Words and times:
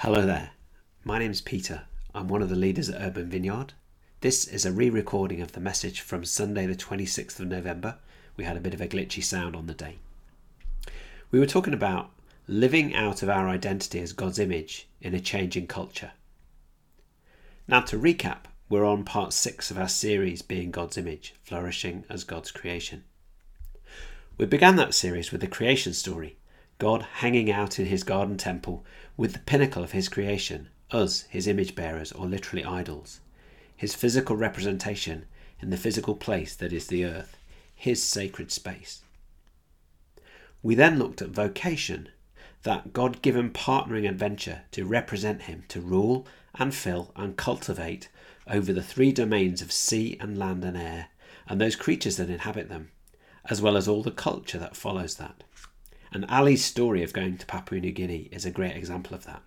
Hello 0.00 0.26
there. 0.26 0.50
My 1.04 1.18
name's 1.18 1.40
Peter. 1.40 1.84
I'm 2.14 2.28
one 2.28 2.42
of 2.42 2.50
the 2.50 2.54
leaders 2.54 2.90
at 2.90 3.00
Urban 3.00 3.30
Vineyard. 3.30 3.72
This 4.20 4.46
is 4.46 4.66
a 4.66 4.70
re 4.70 4.90
recording 4.90 5.40
of 5.40 5.52
the 5.52 5.60
message 5.60 6.02
from 6.02 6.22
Sunday, 6.22 6.66
the 6.66 6.74
26th 6.74 7.40
of 7.40 7.48
November. 7.48 7.96
We 8.36 8.44
had 8.44 8.58
a 8.58 8.60
bit 8.60 8.74
of 8.74 8.82
a 8.82 8.88
glitchy 8.88 9.24
sound 9.24 9.56
on 9.56 9.66
the 9.66 9.72
day. 9.72 9.96
We 11.30 11.40
were 11.40 11.46
talking 11.46 11.72
about 11.72 12.10
living 12.46 12.94
out 12.94 13.22
of 13.22 13.30
our 13.30 13.48
identity 13.48 13.98
as 14.00 14.12
God's 14.12 14.38
image 14.38 14.86
in 15.00 15.14
a 15.14 15.18
changing 15.18 15.66
culture. 15.66 16.12
Now, 17.66 17.80
to 17.80 17.98
recap, 17.98 18.50
we're 18.68 18.84
on 18.84 19.02
part 19.02 19.32
six 19.32 19.70
of 19.70 19.78
our 19.78 19.88
series 19.88 20.42
Being 20.42 20.72
God's 20.72 20.98
Image, 20.98 21.34
Flourishing 21.42 22.04
as 22.10 22.22
God's 22.22 22.50
Creation. 22.50 23.04
We 24.36 24.44
began 24.44 24.76
that 24.76 24.92
series 24.92 25.32
with 25.32 25.40
the 25.40 25.46
creation 25.46 25.94
story 25.94 26.36
God 26.78 27.02
hanging 27.02 27.50
out 27.50 27.78
in 27.78 27.86
his 27.86 28.04
garden 28.04 28.36
temple 28.36 28.84
with 29.16 29.32
the 29.32 29.38
pinnacle 29.40 29.82
of 29.82 29.92
his 29.92 30.08
creation, 30.08 30.68
us, 30.90 31.22
his 31.22 31.46
image 31.46 31.74
bearers, 31.74 32.12
or 32.12 32.26
literally 32.26 32.64
idols, 32.64 33.20
his 33.74 33.94
physical 33.94 34.36
representation 34.36 35.24
in 35.60 35.70
the 35.70 35.76
physical 35.76 36.14
place 36.14 36.54
that 36.56 36.72
is 36.72 36.88
the 36.88 37.04
earth, 37.04 37.36
his 37.74 38.02
sacred 38.02 38.50
space. 38.50 39.02
We 40.62 40.74
then 40.74 40.98
looked 40.98 41.22
at 41.22 41.28
vocation, 41.28 42.10
that 42.62 42.92
God 42.92 43.22
given 43.22 43.50
partnering 43.50 44.08
adventure 44.08 44.62
to 44.72 44.84
represent 44.84 45.42
him, 45.42 45.64
to 45.68 45.80
rule 45.80 46.26
and 46.56 46.74
fill 46.74 47.12
and 47.14 47.36
cultivate 47.36 48.08
over 48.48 48.72
the 48.72 48.82
three 48.82 49.12
domains 49.12 49.62
of 49.62 49.72
sea 49.72 50.16
and 50.20 50.36
land 50.36 50.64
and 50.64 50.76
air, 50.76 51.08
and 51.48 51.60
those 51.60 51.76
creatures 51.76 52.16
that 52.16 52.28
inhabit 52.28 52.68
them, 52.68 52.90
as 53.48 53.62
well 53.62 53.76
as 53.76 53.86
all 53.88 54.02
the 54.02 54.10
culture 54.10 54.58
that 54.58 54.76
follows 54.76 55.14
that. 55.16 55.44
And 56.12 56.24
Ali's 56.28 56.64
story 56.64 57.02
of 57.02 57.12
going 57.12 57.36
to 57.38 57.46
Papua 57.46 57.80
New 57.80 57.92
Guinea 57.92 58.28
is 58.32 58.44
a 58.44 58.50
great 58.50 58.76
example 58.76 59.14
of 59.14 59.24
that. 59.24 59.42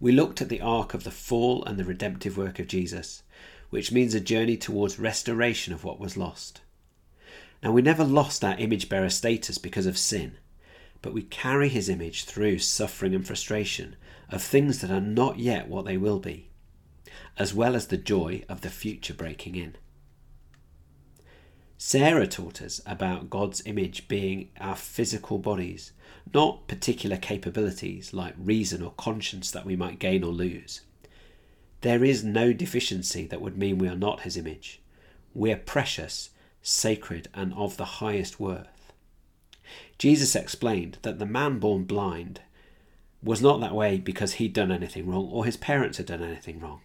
We 0.00 0.12
looked 0.12 0.42
at 0.42 0.48
the 0.48 0.60
arc 0.60 0.94
of 0.94 1.04
the 1.04 1.10
fall 1.10 1.64
and 1.64 1.78
the 1.78 1.84
redemptive 1.84 2.36
work 2.36 2.58
of 2.58 2.66
Jesus, 2.66 3.22
which 3.70 3.92
means 3.92 4.14
a 4.14 4.20
journey 4.20 4.56
towards 4.56 4.98
restoration 4.98 5.72
of 5.72 5.84
what 5.84 5.98
was 5.98 6.16
lost. 6.16 6.60
Now, 7.62 7.72
we 7.72 7.82
never 7.82 8.04
lost 8.04 8.44
our 8.44 8.56
image 8.58 8.88
bearer 8.88 9.08
status 9.08 9.56
because 9.56 9.86
of 9.86 9.96
sin, 9.96 10.36
but 11.00 11.14
we 11.14 11.22
carry 11.22 11.68
his 11.68 11.88
image 11.88 12.24
through 12.24 12.58
suffering 12.58 13.14
and 13.14 13.26
frustration 13.26 13.96
of 14.30 14.42
things 14.42 14.80
that 14.80 14.90
are 14.90 15.00
not 15.00 15.38
yet 15.38 15.68
what 15.68 15.84
they 15.84 15.96
will 15.96 16.18
be, 16.18 16.50
as 17.38 17.54
well 17.54 17.74
as 17.74 17.86
the 17.86 17.96
joy 17.96 18.44
of 18.48 18.60
the 18.60 18.70
future 18.70 19.14
breaking 19.14 19.54
in. 19.54 19.76
Sarah 21.86 22.26
taught 22.26 22.62
us 22.62 22.80
about 22.86 23.28
God's 23.28 23.62
image 23.66 24.08
being 24.08 24.48
our 24.58 24.74
physical 24.74 25.36
bodies, 25.36 25.92
not 26.32 26.66
particular 26.66 27.18
capabilities 27.18 28.14
like 28.14 28.32
reason 28.38 28.82
or 28.82 28.92
conscience 28.92 29.50
that 29.50 29.66
we 29.66 29.76
might 29.76 29.98
gain 29.98 30.24
or 30.24 30.32
lose. 30.32 30.80
There 31.82 32.02
is 32.02 32.24
no 32.24 32.54
deficiency 32.54 33.26
that 33.26 33.42
would 33.42 33.58
mean 33.58 33.76
we 33.76 33.86
are 33.86 33.94
not 33.96 34.22
His 34.22 34.38
image. 34.38 34.80
We 35.34 35.52
are 35.52 35.58
precious, 35.58 36.30
sacred, 36.62 37.28
and 37.34 37.52
of 37.52 37.76
the 37.76 38.00
highest 38.00 38.40
worth. 38.40 38.94
Jesus 39.98 40.34
explained 40.34 40.96
that 41.02 41.18
the 41.18 41.26
man 41.26 41.58
born 41.58 41.84
blind 41.84 42.40
was 43.22 43.42
not 43.42 43.60
that 43.60 43.74
way 43.74 43.98
because 43.98 44.34
he'd 44.34 44.54
done 44.54 44.72
anything 44.72 45.06
wrong 45.06 45.28
or 45.30 45.44
his 45.44 45.58
parents 45.58 45.98
had 45.98 46.06
done 46.06 46.22
anything 46.22 46.60
wrong. 46.60 46.80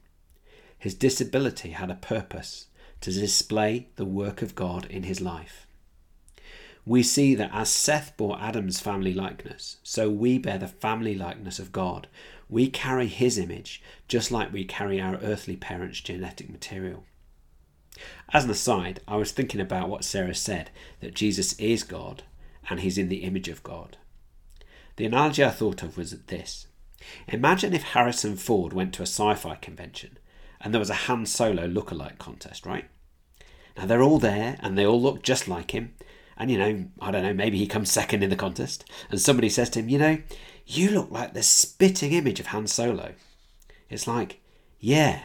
His 0.78 0.94
disability 0.94 1.70
had 1.70 1.90
a 1.90 1.96
purpose 1.96 2.66
to 3.02 3.12
display 3.12 3.90
the 3.96 4.06
work 4.06 4.42
of 4.42 4.56
God 4.56 4.86
in 4.86 5.04
his 5.04 5.22
life. 5.22 5.66
We 6.86 7.04
see 7.04 7.36
that 7.36 7.52
as 7.54 7.70
Seth 7.70 8.18
bore 8.18 8.40
Adam's 8.42 8.80
family 8.80 9.14
likeness, 9.14 9.78
so 9.84 10.10
we 10.10 10.38
bear 10.38 10.58
the 10.58 10.68
family 10.68 11.14
likeness 11.16 11.60
of 11.60 11.72
God. 11.72 12.08
We 12.50 12.70
carry 12.70 13.08
his 13.08 13.38
image 13.38 13.82
just 14.08 14.32
like 14.32 14.52
we 14.52 14.66
carry 14.66 15.00
our 15.00 15.18
earthly 15.18 15.56
parents' 15.56 16.02
genetic 16.02 16.50
material. 16.50 17.04
As 18.34 18.46
an 18.46 18.52
aside, 18.52 19.02
I 19.08 19.18
was 19.18 19.32
thinking 19.32 19.62
about 19.62 19.90
what 19.90 20.04
Sarah 20.04 20.36
said 20.36 20.72
that 21.02 21.14
Jesus 21.14 21.54
is 21.60 21.84
God 21.84 22.24
and 22.70 22.80
he's 22.80 22.98
in 22.98 23.10
the 23.10 23.24
image 23.24 23.50
of 23.50 23.64
God. 23.64 23.98
The 24.96 25.06
analogy 25.06 25.44
I 25.44 25.50
thought 25.50 25.84
of 25.84 25.98
was 25.98 26.12
this 26.12 26.68
Imagine 27.28 27.74
if 27.74 27.84
Harrison 27.84 28.36
Ford 28.36 28.74
went 28.74 28.94
to 28.96 29.04
a 29.04 29.06
sci 29.06 29.36
fi 29.36 29.56
convention 29.56 30.18
and 30.62 30.74
there 30.74 30.80
was 30.80 30.90
a 30.90 31.06
Han 31.06 31.26
Solo 31.26 31.66
look-alike 31.66 32.18
contest, 32.18 32.66
right? 32.66 32.86
Now 33.78 33.86
they're 33.86 34.04
all 34.04 34.20
there 34.20 34.58
and 34.60 34.78
they 34.78 34.86
all 34.86 35.02
look 35.02 35.24
just 35.24 35.48
like 35.48 35.72
him. 35.72 35.94
And 36.38 36.50
you 36.50 36.58
know, 36.58 36.86
I 37.02 37.12
don't 37.12 37.24
know, 37.24 37.34
maybe 37.34 37.58
he 37.58 37.68
comes 37.68 37.92
second 37.92 38.24
in 38.24 38.30
the 38.30 38.36
contest 38.36 38.86
and 39.10 39.20
somebody 39.20 39.50
says 39.50 39.70
to 39.72 39.80
him, 39.80 39.90
you 39.90 39.98
know, 39.98 40.18
you 40.66 40.92
look 40.92 41.12
like 41.12 41.34
the 41.34 41.44
spitting 41.44 42.14
image 42.14 42.40
of 42.40 42.48
Han 42.48 42.68
Solo. 42.68 43.14
It's 43.90 44.08
like, 44.08 44.42
yeah, 44.80 45.24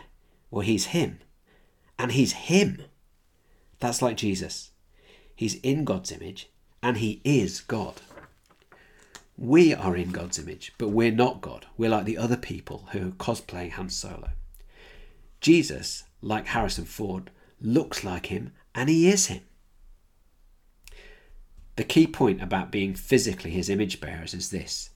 well, 0.51 0.63
he's 0.63 0.87
him. 0.87 1.21
And 1.99 2.13
he's 2.13 2.33
him. 2.33 2.83
That's 3.79 4.03
like 4.03 4.17
Jesus. 4.17 4.71
He's 5.37 5.57
in 5.57 5.85
God's 5.85 6.11
image 6.11 6.51
and 6.83 6.97
he 6.97 7.21
is 7.25 7.61
God. 7.61 8.01
We 9.37 9.75
are 9.75 9.97
in 9.97 10.13
God's 10.13 10.39
image, 10.39 10.73
but 10.79 10.89
we're 10.91 11.11
not 11.11 11.41
God. 11.41 11.67
We're 11.77 11.91
like 11.91 12.05
the 12.05 12.19
other 12.19 12.37
people 12.37 12.89
who 12.93 13.09
are 13.09 13.13
cosplaying 13.13 13.73
Han 13.73 13.91
Solo. 13.91 14.31
Jesus, 15.45 16.05
like 16.23 16.47
Harrison 16.47 16.87
Ford, 16.87 17.31
looks 17.61 18.03
like 18.03 18.29
him 18.29 18.53
and 18.75 18.89
he 18.89 19.11
is 19.11 19.27
him. 19.27 19.43
The 21.77 21.85
key 21.85 22.07
point 22.07 22.43
about 22.43 22.73
being 22.73 22.95
physically 22.95 23.51
his 23.51 23.69
image 23.69 24.01
bearers 24.01 24.33
is 24.33 24.49
this 24.49 24.89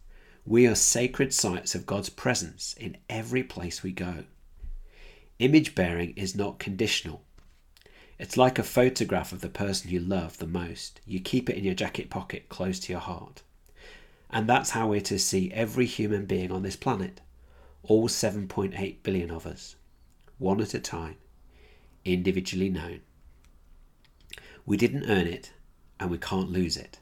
we 0.46 0.66
are 0.66 0.74
sacred 0.74 1.34
sites 1.34 1.74
of 1.74 1.84
God's 1.84 2.08
presence 2.08 2.74
in 2.80 2.96
every 3.10 3.42
place 3.42 3.82
we 3.82 3.92
go. 3.92 4.24
Image 5.38 5.74
bearing 5.74 6.14
is 6.16 6.34
not 6.34 6.58
conditional. 6.58 7.24
It's 8.18 8.38
like 8.38 8.58
a 8.58 8.62
photograph 8.62 9.32
of 9.32 9.42
the 9.42 9.50
person 9.50 9.90
you 9.90 10.00
love 10.00 10.38
the 10.38 10.46
most. 10.46 11.02
You 11.04 11.20
keep 11.20 11.50
it 11.50 11.58
in 11.58 11.64
your 11.64 11.74
jacket 11.74 12.08
pocket 12.08 12.48
close 12.48 12.80
to 12.80 12.92
your 12.94 13.02
heart. 13.02 13.42
And 14.30 14.48
that's 14.48 14.70
how 14.70 14.88
we're 14.88 15.02
to 15.02 15.18
see 15.18 15.52
every 15.52 15.84
human 15.84 16.24
being 16.24 16.50
on 16.50 16.62
this 16.62 16.74
planet, 16.74 17.20
all 17.82 18.08
7.8 18.08 19.02
billion 19.02 19.30
of 19.30 19.46
us 19.46 19.76
one 20.38 20.60
at 20.60 20.74
a 20.74 20.80
time, 20.80 21.16
individually 22.04 22.68
known. 22.68 23.00
We 24.64 24.76
didn't 24.76 25.10
earn 25.10 25.26
it, 25.26 25.52
and 25.98 26.10
we 26.10 26.18
can't 26.18 26.50
lose 26.50 26.76
it. 26.76 26.98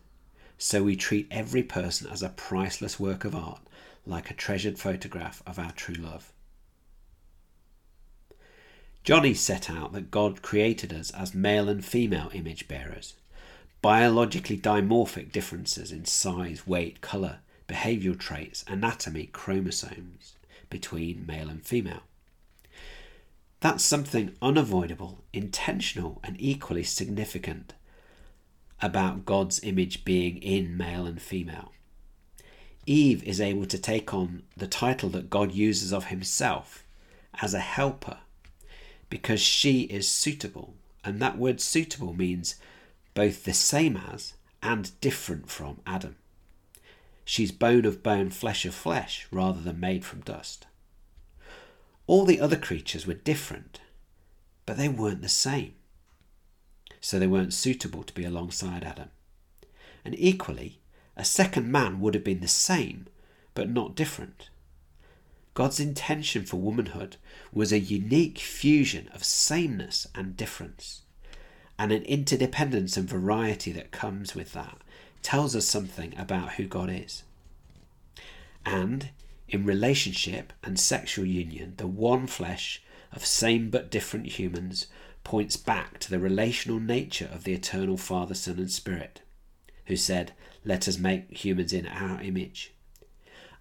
So 0.59 0.83
we 0.83 0.97
treat 0.97 1.29
every 1.31 1.63
person 1.63 2.09
as 2.11 2.23
a 2.23 2.31
priceless 2.31 2.99
work 2.99 3.25
of 3.25 3.35
art, 3.35 3.61
like 4.07 4.31
a 4.31 4.35
treasured 4.35 4.79
photograph 4.79 5.43
of 5.47 5.59
our 5.59 5.73
true 5.73 5.97
love. 5.97 6.33
Johnny 9.05 9.35
set 9.35 9.71
out 9.71 9.93
that 9.93 10.11
God 10.11 10.43
created 10.43 10.93
us 10.93 11.11
as 11.11 11.35
male 11.35 11.69
and 11.69 11.85
female 11.85 12.31
image 12.33 12.67
bearers, 12.67 13.15
biologically 13.83 14.57
dimorphic 14.57 15.31
differences 15.31 15.93
in 15.93 16.05
size, 16.07 16.67
weight, 16.67 17.01
colour, 17.01 17.39
behavioural 17.69 18.19
traits, 18.19 18.65
anatomy, 18.67 19.27
chromosomes 19.27 20.35
between 20.71 21.27
male 21.27 21.49
and 21.49 21.65
female. 21.65 22.03
That's 23.61 23.85
something 23.85 24.35
unavoidable, 24.43 25.25
intentional, 25.33 26.21
and 26.23 26.37
equally 26.39 26.83
significant 26.83 27.75
about 28.83 29.25
God's 29.25 29.63
image 29.63 30.05
being 30.05 30.37
in 30.39 30.77
male 30.77 31.07
and 31.07 31.21
female. 31.21 31.73
Eve 32.85 33.25
is 33.25 33.41
able 33.41 33.67
to 33.67 33.79
take 33.79 34.15
on 34.15 34.43
the 34.57 34.69
title 34.69 35.09
that 35.11 35.31
God 35.31 35.53
uses 35.53 35.93
of 35.93 36.07
himself 36.07 36.85
as 37.41 37.55
a 37.55 37.61
helper 37.61 38.19
because 39.11 39.41
she 39.41 39.83
is 39.83 40.09
suitable. 40.09 40.75
And 41.05 41.21
that 41.21 41.39
word 41.39 41.61
suitable 41.61 42.13
means 42.13 42.57
both 43.15 43.45
the 43.45 43.55
same 43.55 43.97
as 43.97 44.35
and 44.63 44.99
different 45.01 45.49
from 45.49 45.81
Adam. 45.87 46.17
She's 47.25 47.53
bone 47.53 47.85
of 47.85 48.03
bone, 48.03 48.31
flesh 48.31 48.65
of 48.65 48.75
flesh, 48.75 49.27
rather 49.31 49.61
than 49.61 49.81
made 49.81 50.05
from 50.05 50.21
dust. 50.21 50.67
All 52.07 52.25
the 52.25 52.41
other 52.41 52.57
creatures 52.57 53.07
were 53.07 53.15
different, 53.15 53.81
but 54.65 54.77
they 54.77 54.89
weren't 54.89 55.23
the 55.23 55.29
same. 55.29 55.75
So 57.01 57.19
they 57.19 57.27
weren't 57.27 57.55
suitable 57.55 58.03
to 58.03 58.15
be 58.15 58.25
alongside 58.25 58.85
Adam. 58.85 59.11
And 60.05 60.15
equally, 60.19 60.81
a 61.17 61.25
second 61.25 61.71
man 61.71 62.01
would 62.01 62.15
have 62.15 62.25
been 62.25 62.41
the 62.41 62.49
same, 62.49 63.07
but 63.55 63.69
not 63.69 63.97
different. 63.97 64.51
God's 65.55 65.81
intention 65.81 66.45
for 66.45 66.59
womanhood 66.59 67.17
was 67.53 67.73
a 67.73 67.79
unique 67.79 68.39
fusion 68.39 69.09
of 69.15 69.25
sameness 69.25 70.07
and 70.15 70.37
difference. 70.37 71.03
And 71.79 71.93
an 71.93 72.03
interdependence 72.03 72.97
and 72.97 73.09
variety 73.09 73.73
that 73.73 73.91
comes 73.91 74.35
with 74.35 74.53
that 74.53 74.79
tells 75.23 75.57
us 75.57 75.67
something 75.67 76.15
about 76.17 76.53
who 76.53 76.67
God 76.67 76.91
is. 76.91 77.23
And 78.65 79.11
in 79.49 79.65
relationship 79.65 80.53
and 80.63 80.79
sexual 80.79 81.25
union, 81.25 81.75
the 81.77 81.87
one 81.87 82.27
flesh 82.27 82.83
of 83.13 83.25
same 83.25 83.71
but 83.71 83.91
different 83.91 84.27
humans 84.39 84.87
points 85.25 85.57
back 85.57 85.99
to 86.01 86.11
the 86.11 86.19
relational 86.19 86.81
nature 86.81 87.29
of 87.33 87.45
the 87.45 87.53
eternal 87.53 87.97
Father, 87.97 88.35
Son, 88.35 88.59
and 88.59 88.71
Spirit, 88.71 89.23
who 89.87 89.97
said, 89.97 90.33
Let 90.65 90.87
us 90.89 90.99
make 90.99 91.31
humans 91.31 91.73
in 91.73 91.87
our 91.87 92.21
image. 92.21 92.73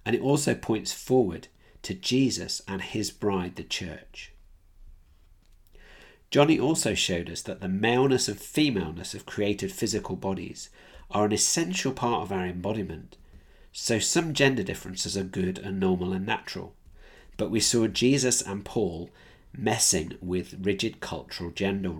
and 0.05 0.15
it 0.15 0.21
also 0.21 0.53
points 0.53 0.93
forward 0.93 1.47
to 1.81 1.93
Jesus 1.93 2.61
and 2.67 2.81
his 2.81 3.09
bride, 3.11 3.55
the 3.55 3.63
church. 3.63 4.31
Johnny 6.29 6.59
also 6.59 6.93
showed 6.93 7.29
us 7.29 7.41
that 7.43 7.61
the 7.61 7.67
maleness 7.69 8.27
and 8.27 8.39
femaleness 8.39 9.13
of 9.13 9.25
created 9.25 9.71
physical 9.71 10.15
bodies 10.15 10.69
are 11.09 11.25
an 11.25 11.31
essential 11.31 11.91
part 11.91 12.23
of 12.23 12.31
our 12.31 12.45
embodiment, 12.45 13.17
so 13.77 13.99
some 13.99 14.33
gender 14.33 14.63
differences 14.63 15.17
are 15.17 15.23
good 15.25 15.57
and 15.59 15.81
normal 15.81 16.13
and 16.13 16.25
natural. 16.25 16.73
But 17.35 17.51
we 17.51 17.59
saw 17.59 17.87
Jesus 17.87 18.41
and 18.41 18.63
Paul 18.63 19.09
messing 19.53 20.17
with 20.21 20.55
rigid 20.61 21.01
cultural 21.01 21.51
gender 21.51 21.93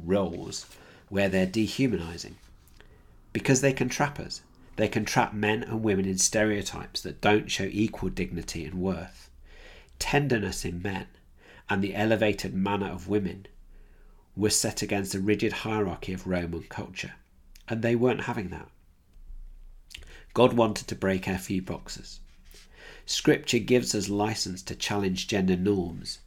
roles 0.00 0.64
where 1.10 1.28
they're 1.28 1.44
dehumanizing. 1.44 2.36
Because 3.34 3.60
they 3.60 3.74
can 3.74 3.90
trap 3.90 4.18
us. 4.18 4.40
They 4.76 4.88
can 4.88 5.04
trap 5.04 5.34
men 5.34 5.62
and 5.62 5.82
women 5.82 6.06
in 6.06 6.16
stereotypes 6.16 7.02
that 7.02 7.20
don't 7.20 7.50
show 7.50 7.68
equal 7.70 8.08
dignity 8.08 8.64
and 8.64 8.80
worth. 8.80 9.28
Tenderness 9.98 10.64
in 10.64 10.80
men 10.80 11.08
and 11.68 11.84
the 11.84 11.94
elevated 11.94 12.54
manner 12.54 12.88
of 12.88 13.06
women 13.06 13.46
were 14.34 14.48
set 14.48 14.80
against 14.80 15.12
the 15.12 15.20
rigid 15.20 15.52
hierarchy 15.52 16.14
of 16.14 16.26
Roman 16.26 16.62
culture, 16.62 17.16
and 17.68 17.82
they 17.82 17.94
weren't 17.94 18.22
having 18.22 18.48
that. 18.48 18.70
God 20.34 20.52
wanted 20.52 20.86
to 20.88 20.94
break 20.94 21.26
our 21.26 21.38
few 21.38 21.62
boxes. 21.62 22.20
Scripture 23.06 23.58
gives 23.58 23.94
us 23.94 24.10
license 24.10 24.62
to 24.62 24.74
challenge 24.74 25.26
gender 25.28 25.56
norms, 25.56 26.18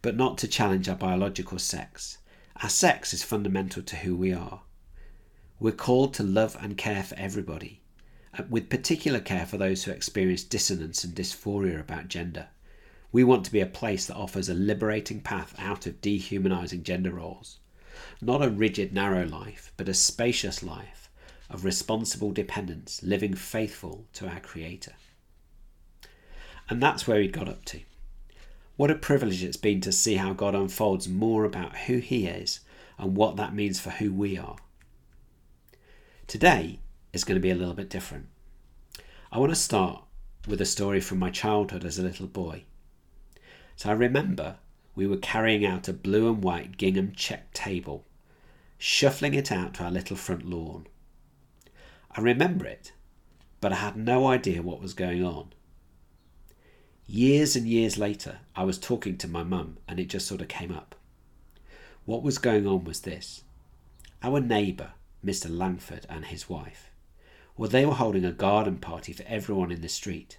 but 0.00 0.16
not 0.16 0.38
to 0.38 0.48
challenge 0.48 0.88
our 0.88 0.96
biological 0.96 1.58
sex. 1.58 2.18
Our 2.62 2.70
sex 2.70 3.12
is 3.12 3.22
fundamental 3.22 3.82
to 3.82 3.96
who 3.96 4.16
we 4.16 4.32
are. 4.32 4.62
We're 5.58 5.72
called 5.72 6.14
to 6.14 6.22
love 6.22 6.56
and 6.60 6.78
care 6.78 7.02
for 7.02 7.14
everybody, 7.16 7.82
uh, 8.36 8.44
with 8.48 8.70
particular 8.70 9.20
care 9.20 9.44
for 9.44 9.58
those 9.58 9.84
who 9.84 9.90
experience 9.90 10.42
dissonance 10.42 11.04
and 11.04 11.14
dysphoria 11.14 11.78
about 11.78 12.08
gender. 12.08 12.48
We 13.12 13.24
want 13.24 13.44
to 13.44 13.52
be 13.52 13.60
a 13.60 13.66
place 13.66 14.06
that 14.06 14.16
offers 14.16 14.48
a 14.48 14.54
liberating 14.54 15.20
path 15.20 15.54
out 15.58 15.86
of 15.86 16.00
dehumanizing 16.00 16.84
gender 16.84 17.12
roles. 17.12 17.58
Not 18.22 18.42
a 18.42 18.48
rigid, 18.48 18.94
narrow 18.94 19.26
life, 19.26 19.72
but 19.76 19.88
a 19.88 19.94
spacious 19.94 20.62
life 20.62 21.09
of 21.50 21.64
responsible 21.64 22.32
dependence, 22.32 23.02
living 23.02 23.34
faithful 23.34 24.06
to 24.14 24.28
our 24.28 24.40
Creator. 24.40 24.94
And 26.68 26.82
that's 26.82 27.06
where 27.06 27.20
he 27.20 27.28
got 27.28 27.48
up 27.48 27.64
to. 27.66 27.80
What 28.80 28.90
a 28.90 28.94
privilege 28.94 29.44
it's 29.44 29.58
been 29.58 29.82
to 29.82 29.92
see 29.92 30.14
how 30.14 30.32
God 30.32 30.54
unfolds 30.54 31.06
more 31.06 31.44
about 31.44 31.76
who 31.76 31.98
He 31.98 32.26
is 32.26 32.60
and 32.98 33.14
what 33.14 33.36
that 33.36 33.54
means 33.54 33.78
for 33.78 33.90
who 33.90 34.10
we 34.10 34.38
are. 34.38 34.56
Today 36.26 36.78
is 37.12 37.24
going 37.24 37.34
to 37.34 37.42
be 37.42 37.50
a 37.50 37.54
little 37.54 37.74
bit 37.74 37.90
different. 37.90 38.28
I 39.30 39.38
want 39.38 39.52
to 39.52 39.56
start 39.56 40.02
with 40.48 40.62
a 40.62 40.64
story 40.64 40.98
from 40.98 41.18
my 41.18 41.28
childhood 41.28 41.84
as 41.84 41.98
a 41.98 42.02
little 42.02 42.26
boy. 42.26 42.64
So 43.76 43.90
I 43.90 43.92
remember 43.92 44.56
we 44.94 45.06
were 45.06 45.18
carrying 45.18 45.66
out 45.66 45.86
a 45.86 45.92
blue 45.92 46.28
and 46.28 46.42
white 46.42 46.78
gingham 46.78 47.12
check 47.14 47.52
table, 47.52 48.06
shuffling 48.78 49.34
it 49.34 49.52
out 49.52 49.74
to 49.74 49.84
our 49.84 49.90
little 49.90 50.16
front 50.16 50.48
lawn. 50.48 50.86
I 52.12 52.20
remember 52.20 52.66
it, 52.66 52.92
but 53.60 53.72
I 53.72 53.76
had 53.76 53.96
no 53.96 54.26
idea 54.26 54.62
what 54.62 54.80
was 54.80 54.94
going 54.94 55.24
on. 55.24 55.52
Years 57.06 57.56
and 57.56 57.68
years 57.68 57.98
later, 57.98 58.38
I 58.56 58.64
was 58.64 58.78
talking 58.78 59.16
to 59.18 59.28
my 59.28 59.42
mum 59.42 59.78
and 59.88 60.00
it 60.00 60.08
just 60.08 60.26
sort 60.26 60.40
of 60.40 60.48
came 60.48 60.72
up. 60.72 60.94
What 62.04 62.22
was 62.22 62.38
going 62.38 62.66
on 62.66 62.84
was 62.84 63.00
this 63.00 63.44
our 64.22 64.40
neighbour, 64.40 64.92
Mr. 65.24 65.48
Langford, 65.50 66.06
and 66.08 66.26
his 66.26 66.48
wife, 66.48 66.90
well, 67.56 67.70
they 67.70 67.86
were 67.86 67.94
holding 67.94 68.24
a 68.24 68.32
garden 68.32 68.78
party 68.78 69.12
for 69.12 69.24
everyone 69.26 69.70
in 69.70 69.80
the 69.80 69.88
street, 69.88 70.38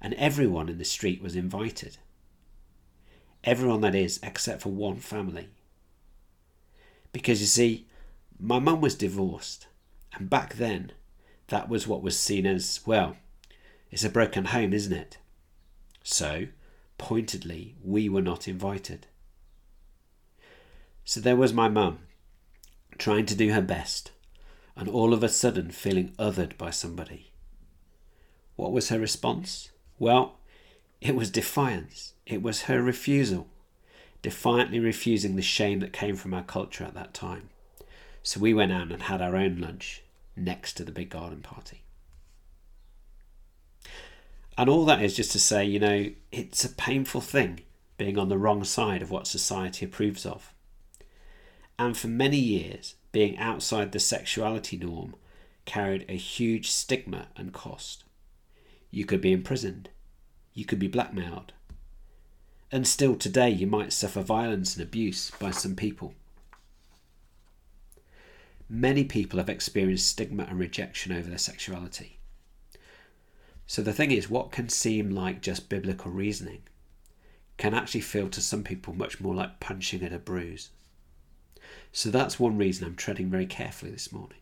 and 0.00 0.14
everyone 0.14 0.68
in 0.68 0.78
the 0.78 0.84
street 0.84 1.22
was 1.22 1.36
invited. 1.36 1.98
Everyone, 3.44 3.80
that 3.80 3.94
is, 3.94 4.20
except 4.22 4.62
for 4.62 4.70
one 4.70 4.96
family. 4.96 5.48
Because 7.12 7.40
you 7.40 7.46
see, 7.46 7.86
my 8.38 8.58
mum 8.58 8.80
was 8.80 8.94
divorced, 8.94 9.66
and 10.14 10.28
back 10.28 10.54
then, 10.54 10.92
that 11.48 11.68
was 11.68 11.86
what 11.86 12.02
was 12.02 12.18
seen 12.18 12.46
as, 12.46 12.80
well, 12.86 13.16
it's 13.90 14.04
a 14.04 14.10
broken 14.10 14.46
home, 14.46 14.72
isn't 14.72 14.92
it? 14.92 15.18
So, 16.02 16.46
pointedly, 16.98 17.76
we 17.82 18.08
were 18.08 18.22
not 18.22 18.48
invited. 18.48 19.06
So 21.04 21.20
there 21.20 21.36
was 21.36 21.52
my 21.52 21.68
mum, 21.68 21.98
trying 22.96 23.26
to 23.26 23.34
do 23.34 23.50
her 23.52 23.60
best, 23.60 24.12
and 24.76 24.88
all 24.88 25.12
of 25.12 25.22
a 25.22 25.28
sudden 25.28 25.70
feeling 25.70 26.14
othered 26.18 26.56
by 26.56 26.70
somebody. 26.70 27.32
What 28.56 28.72
was 28.72 28.88
her 28.88 28.98
response? 28.98 29.70
Well, 29.98 30.38
it 31.00 31.14
was 31.14 31.30
defiance. 31.30 32.14
It 32.26 32.42
was 32.42 32.62
her 32.62 32.80
refusal, 32.80 33.48
defiantly 34.22 34.78
refusing 34.78 35.36
the 35.36 35.42
shame 35.42 35.80
that 35.80 35.92
came 35.92 36.16
from 36.16 36.32
our 36.32 36.44
culture 36.44 36.84
at 36.84 36.94
that 36.94 37.12
time. 37.12 37.50
So 38.22 38.40
we 38.40 38.54
went 38.54 38.72
out 38.72 38.92
and 38.92 39.02
had 39.02 39.20
our 39.20 39.36
own 39.36 39.58
lunch 39.58 40.02
next 40.36 40.74
to 40.74 40.84
the 40.84 40.92
big 40.92 41.10
garden 41.10 41.42
party. 41.42 41.82
And 44.56 44.68
all 44.68 44.84
that 44.84 45.02
is 45.02 45.16
just 45.16 45.32
to 45.32 45.40
say, 45.40 45.64
you 45.64 45.80
know, 45.80 46.10
it's 46.30 46.64
a 46.64 46.68
painful 46.68 47.20
thing 47.20 47.60
being 47.96 48.18
on 48.18 48.28
the 48.28 48.38
wrong 48.38 48.64
side 48.64 49.02
of 49.02 49.10
what 49.10 49.26
society 49.26 49.84
approves 49.84 50.26
of. 50.26 50.52
And 51.78 51.96
for 51.96 52.08
many 52.08 52.38
years, 52.38 52.94
being 53.12 53.36
outside 53.38 53.92
the 53.92 53.98
sexuality 53.98 54.76
norm 54.76 55.14
carried 55.64 56.04
a 56.08 56.16
huge 56.16 56.70
stigma 56.70 57.28
and 57.36 57.52
cost. 57.52 58.04
You 58.90 59.04
could 59.04 59.20
be 59.20 59.32
imprisoned, 59.32 59.88
you 60.54 60.64
could 60.64 60.78
be 60.78 60.88
blackmailed. 60.88 61.52
And 62.70 62.86
still 62.86 63.16
today, 63.16 63.50
you 63.50 63.66
might 63.66 63.92
suffer 63.92 64.22
violence 64.22 64.76
and 64.76 64.82
abuse 64.82 65.30
by 65.38 65.50
some 65.50 65.76
people. 65.76 66.14
Many 68.68 69.04
people 69.04 69.38
have 69.38 69.48
experienced 69.48 70.08
stigma 70.08 70.44
and 70.44 70.58
rejection 70.58 71.12
over 71.12 71.28
their 71.28 71.38
sexuality. 71.38 72.18
So 73.66 73.82
the 73.82 73.92
thing 73.92 74.10
is, 74.10 74.28
what 74.28 74.52
can 74.52 74.68
seem 74.68 75.10
like 75.10 75.40
just 75.40 75.68
biblical 75.68 76.10
reasoning 76.10 76.62
can 77.56 77.74
actually 77.74 78.00
feel 78.00 78.28
to 78.28 78.40
some 78.40 78.64
people 78.64 78.94
much 78.94 79.20
more 79.20 79.34
like 79.34 79.60
punching 79.60 80.02
at 80.02 80.12
a 80.12 80.18
bruise. 80.18 80.70
So 81.92 82.10
that's 82.10 82.40
one 82.40 82.58
reason 82.58 82.86
I'm 82.86 82.96
treading 82.96 83.30
very 83.30 83.46
carefully 83.46 83.92
this 83.92 84.12
morning. 84.12 84.38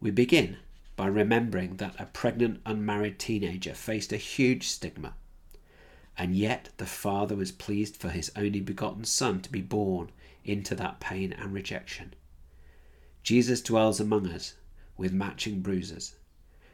We 0.00 0.10
begin 0.10 0.58
by 0.96 1.06
remembering 1.06 1.76
that 1.76 1.98
a 1.98 2.06
pregnant 2.06 2.60
unmarried 2.64 3.18
teenager 3.18 3.74
faced 3.74 4.12
a 4.12 4.16
huge 4.16 4.68
stigma, 4.68 5.14
and 6.16 6.36
yet 6.36 6.70
the 6.76 6.86
Father 6.86 7.34
was 7.34 7.52
pleased 7.52 7.96
for 7.96 8.10
his 8.10 8.30
only 8.36 8.60
begotten 8.60 9.04
Son 9.04 9.40
to 9.40 9.50
be 9.50 9.60
born 9.60 10.10
into 10.44 10.74
that 10.74 11.00
pain 11.00 11.32
and 11.32 11.52
rejection. 11.52 12.14
Jesus 13.22 13.62
dwells 13.62 14.00
among 14.00 14.28
us 14.28 14.54
with 14.96 15.12
matching 15.12 15.60
bruises 15.60 16.16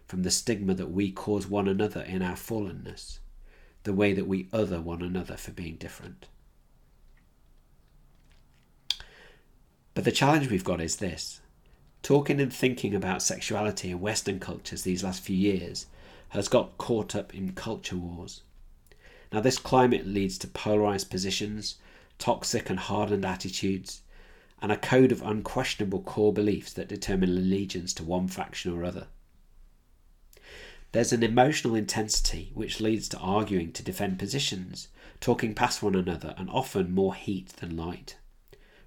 from 0.07 0.23
the 0.23 0.31
stigma 0.31 0.75
that 0.75 0.91
we 0.91 1.13
cause 1.13 1.47
one 1.47 1.69
another 1.69 2.03
in 2.03 2.23
our 2.23 2.35
fallenness, 2.35 3.21
the 3.85 3.93
way 3.93 4.13
that 4.13 4.27
we 4.27 4.49
other 4.53 4.81
one 4.81 5.03
another 5.03 5.37
for 5.37 5.53
being 5.53 5.77
different. 5.77 6.27
But 9.95 10.05
the 10.05 10.13
challenge 10.13 10.51
we've 10.51 10.65
got 10.65 10.81
is 10.81 10.97
this 10.97 11.41
talking 12.03 12.41
and 12.41 12.53
thinking 12.53 12.95
about 12.95 13.23
sexuality 13.23 13.91
in 13.91 14.01
Western 14.01 14.41
cultures 14.41 14.83
these 14.83 15.05
last 15.05 15.23
few 15.23 15.37
years 15.37 15.87
has 16.31 16.49
got 16.49 16.79
caught 16.79 17.15
up 17.15 17.35
in 17.35 17.53
culture 17.53 17.97
wars. 17.97 18.43
Now, 19.33 19.41
this 19.41 19.59
climate 19.59 20.07
leads 20.07 20.39
to 20.39 20.49
polarized 20.49 21.11
positions, 21.11 21.77
toxic 22.21 22.71
and 22.71 22.79
hardened 22.79 23.25
attitudes, 23.25 24.03
and 24.63 24.71
a 24.71 24.77
code 24.77 25.11
of 25.11 25.23
unquestionable 25.23 26.03
core 26.03 26.33
beliefs 26.33 26.73
that 26.75 26.89
determine 26.89 27.31
allegiance 27.31 27.93
to 27.95 28.05
one 28.05 28.29
faction 28.29 28.73
or 28.73 28.85
other. 28.85 29.09
There's 30.93 31.13
an 31.13 31.23
emotional 31.23 31.75
intensity 31.75 32.51
which 32.55 32.81
leads 32.81 33.09
to 33.09 33.19
arguing 33.19 33.73
to 33.73 33.83
defend 33.83 34.19
positions, 34.19 34.89
talking 35.21 35.55
past 35.55 35.83
one 35.83 35.95
another, 35.95 36.35
and 36.37 36.51
often 36.51 36.93
more 36.93 37.15
heat 37.15 37.49
than 37.57 37.77
light, 37.77 38.17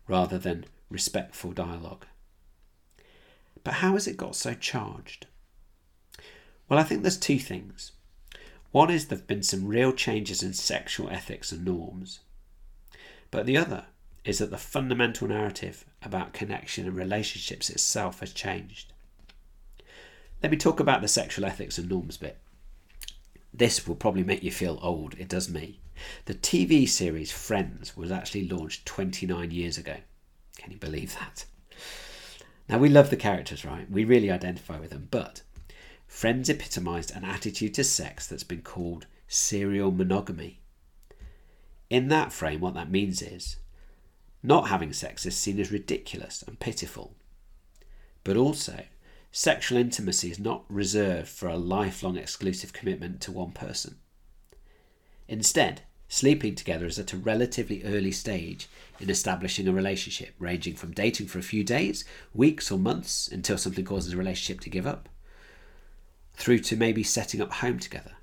rather 0.08 0.38
than 0.38 0.66
respectful 0.90 1.52
dialogue. 1.52 2.06
But 3.64 3.76
how 3.76 3.94
has 3.94 4.08
it 4.08 4.18
got 4.18 4.36
so 4.36 4.54
charged? 4.54 5.28
Well, 6.68 6.80
I 6.80 6.84
think 6.84 7.02
there's 7.02 7.18
two 7.18 7.40
things. 7.40 7.94
One 8.72 8.92
is 8.92 9.08
there 9.08 9.18
have 9.18 9.28
been 9.28 9.44
some 9.44 9.68
real 9.68 9.94
changes 9.94 10.44
in 10.44 10.54
sexual 10.54 11.10
ethics 11.10 11.52
and 11.52 11.64
norms. 11.64 12.20
But 13.34 13.48
the 13.48 13.58
other 13.58 13.86
is 14.24 14.38
that 14.38 14.52
the 14.52 14.60
fundamental 14.60 15.28
narrative 15.28 15.86
about 16.04 16.34
connection 16.34 16.86
and 16.86 16.96
relationships 16.96 17.68
itself 17.68 18.20
has 18.20 18.32
changed. 18.32 18.94
Let 20.44 20.52
me 20.52 20.58
talk 20.58 20.80
about 20.80 21.02
the 21.02 21.08
sexual 21.08 21.44
ethics 21.44 21.80
and 21.80 21.90
norms 21.90 22.18
bit. 22.18 22.38
This 23.52 23.88
will 23.88 23.96
probably 23.96 24.24
make 24.24 24.44
you 24.44 24.52
feel 24.52 24.78
old, 24.84 25.16
it 25.18 25.30
does 25.30 25.50
me. 25.50 25.80
The 26.26 26.36
TV 26.36 26.88
series 26.88 27.32
Friends 27.32 27.98
was 27.98 28.12
actually 28.12 28.48
launched 28.48 28.86
29 28.86 29.50
years 29.50 29.80
ago. 29.80 29.96
Can 30.58 30.72
you 30.72 30.78
believe 30.78 31.16
that? 31.16 31.46
Now, 32.70 32.78
we 32.78 32.88
love 32.88 33.10
the 33.10 33.18
characters, 33.18 33.66
right? 33.66 33.90
We 33.90 34.06
really 34.06 34.30
identify 34.30 34.80
with 34.80 34.92
them, 34.92 35.08
but 35.10 35.42
Friends 36.06 36.52
epitomised 36.52 37.10
an 37.10 37.26
attitude 37.26 37.74
to 37.74 37.84
sex 37.84 38.28
that's 38.28 38.44
been 38.44 38.62
called 38.62 39.08
serial 39.28 39.90
monogamy. 39.90 40.60
In 41.94 42.08
that 42.08 42.34
frame, 42.34 42.60
what 42.60 42.74
that 42.74 42.90
means 42.90 43.22
is 43.22 43.58
not 44.42 44.70
having 44.70 44.94
sex 44.94 45.28
is 45.28 45.38
seen 45.38 45.60
as 45.60 45.72
ridiculous 45.72 46.42
and 46.42 46.60
pitiful. 46.60 47.14
But 48.24 48.36
also, 48.36 48.86
sexual 49.32 49.78
intimacy 49.78 50.32
is 50.32 50.40
not 50.40 50.66
reserved 50.70 51.28
for 51.28 51.48
a 51.48 51.56
lifelong 51.56 52.18
exclusive 52.18 52.74
commitment 52.74 53.22
to 53.22 53.32
one 53.32 53.52
person. 53.52 53.98
Instead, 55.28 55.84
sleeping 56.08 56.56
together 56.56 56.88
is 56.88 56.98
at 56.98 57.14
a 57.14 57.18
relatively 57.18 57.84
early 57.84 58.12
stage 58.12 58.68
in 59.00 59.12
establishing 59.12 59.68
a 59.68 59.72
relationship, 59.72 60.34
ranging 60.40 60.74
from 60.74 60.94
dating 60.94 61.28
for 61.28 61.38
a 61.38 61.44
few 61.44 61.64
days, 61.64 62.06
weeks, 62.34 62.72
or 62.72 62.80
months 62.80 63.28
until 63.28 63.56
something 63.56 63.86
causes 63.86 64.14
a 64.14 64.18
relationship 64.18 64.62
to 64.62 64.72
give 64.72 64.88
up, 64.88 65.10
through 66.34 66.58
to 66.58 66.76
maybe 66.76 67.04
setting 67.04 67.40
up 67.40 67.54
home 67.54 67.78
together. 67.78 68.14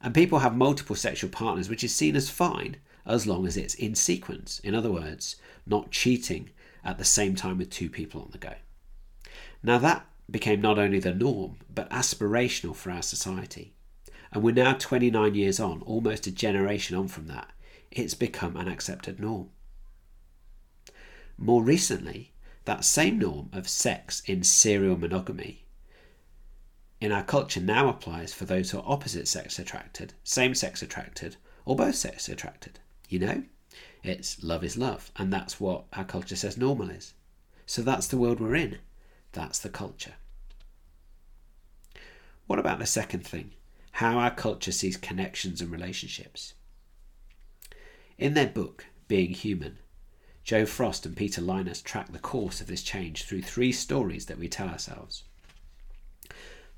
And 0.00 0.14
people 0.14 0.40
have 0.40 0.56
multiple 0.56 0.96
sexual 0.96 1.30
partners, 1.30 1.68
which 1.68 1.82
is 1.82 1.94
seen 1.94 2.14
as 2.14 2.30
fine 2.30 2.76
as 3.04 3.26
long 3.26 3.46
as 3.46 3.56
it's 3.56 3.74
in 3.74 3.94
sequence. 3.94 4.60
In 4.60 4.74
other 4.74 4.92
words, 4.92 5.36
not 5.66 5.90
cheating 5.90 6.50
at 6.84 6.98
the 6.98 7.04
same 7.04 7.34
time 7.34 7.58
with 7.58 7.70
two 7.70 7.90
people 7.90 8.22
on 8.22 8.28
the 8.30 8.38
go. 8.38 8.54
Now, 9.62 9.78
that 9.78 10.06
became 10.30 10.60
not 10.60 10.78
only 10.78 11.00
the 11.00 11.14
norm, 11.14 11.56
but 11.74 11.90
aspirational 11.90 12.76
for 12.76 12.90
our 12.90 13.02
society. 13.02 13.72
And 14.30 14.42
we're 14.42 14.54
now 14.54 14.74
29 14.74 15.34
years 15.34 15.58
on, 15.58 15.82
almost 15.82 16.26
a 16.26 16.30
generation 16.30 16.96
on 16.96 17.08
from 17.08 17.26
that. 17.28 17.50
It's 17.90 18.14
become 18.14 18.56
an 18.56 18.68
accepted 18.68 19.18
norm. 19.18 19.48
More 21.38 21.62
recently, 21.62 22.32
that 22.66 22.84
same 22.84 23.18
norm 23.18 23.48
of 23.52 23.68
sex 23.68 24.22
in 24.26 24.42
serial 24.42 24.98
monogamy 24.98 25.64
in 27.00 27.12
our 27.12 27.22
culture 27.22 27.60
now 27.60 27.88
applies 27.88 28.34
for 28.34 28.44
those 28.44 28.70
who 28.70 28.78
are 28.78 28.84
opposite 28.86 29.28
sex 29.28 29.58
attracted, 29.58 30.14
same 30.24 30.54
sex 30.54 30.82
attracted, 30.82 31.36
or 31.64 31.76
both 31.76 31.94
sex 31.94 32.28
attracted. 32.28 32.80
You 33.08 33.20
know, 33.20 33.42
it's 34.02 34.42
love 34.42 34.64
is 34.64 34.76
love, 34.76 35.10
and 35.16 35.32
that's 35.32 35.60
what 35.60 35.84
our 35.92 36.04
culture 36.04 36.36
says 36.36 36.56
normal 36.56 36.90
is. 36.90 37.14
So 37.66 37.82
that's 37.82 38.06
the 38.06 38.16
world 38.16 38.40
we're 38.40 38.56
in. 38.56 38.78
That's 39.32 39.58
the 39.58 39.68
culture. 39.68 40.14
What 42.46 42.58
about 42.58 42.78
the 42.78 42.86
second 42.86 43.26
thing? 43.26 43.52
How 43.92 44.18
our 44.18 44.30
culture 44.30 44.72
sees 44.72 44.96
connections 44.96 45.60
and 45.60 45.70
relationships. 45.70 46.54
In 48.16 48.34
their 48.34 48.46
book, 48.46 48.86
Being 49.06 49.30
Human, 49.30 49.78
Jo 50.42 50.64
Frost 50.64 51.04
and 51.04 51.16
Peter 51.16 51.42
Lynas 51.42 51.82
track 51.82 52.10
the 52.10 52.18
course 52.18 52.60
of 52.60 52.66
this 52.66 52.82
change 52.82 53.24
through 53.24 53.42
three 53.42 53.70
stories 53.70 54.26
that 54.26 54.38
we 54.38 54.48
tell 54.48 54.68
ourselves. 54.68 55.24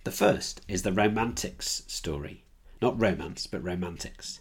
The 0.03 0.11
first 0.11 0.63
is 0.67 0.83
the 0.83 0.93
Romantics 0.93 1.83
story. 1.87 2.45
Not 2.81 2.99
romance, 2.99 3.47
but 3.47 3.63
romantics. 3.63 4.41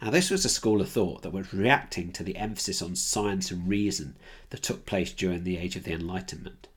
Now, 0.00 0.08
this 0.10 0.30
was 0.30 0.46
a 0.46 0.48
school 0.48 0.80
of 0.80 0.88
thought 0.88 1.20
that 1.20 1.34
was 1.34 1.52
reacting 1.52 2.12
to 2.12 2.22
the 2.22 2.36
emphasis 2.36 2.80
on 2.80 2.96
science 2.96 3.50
and 3.50 3.68
reason 3.68 4.16
that 4.48 4.62
took 4.62 4.86
place 4.86 5.12
during 5.12 5.44
the 5.44 5.58
Age 5.58 5.76
of 5.76 5.84
the 5.84 5.92
Enlightenment. 5.92 6.68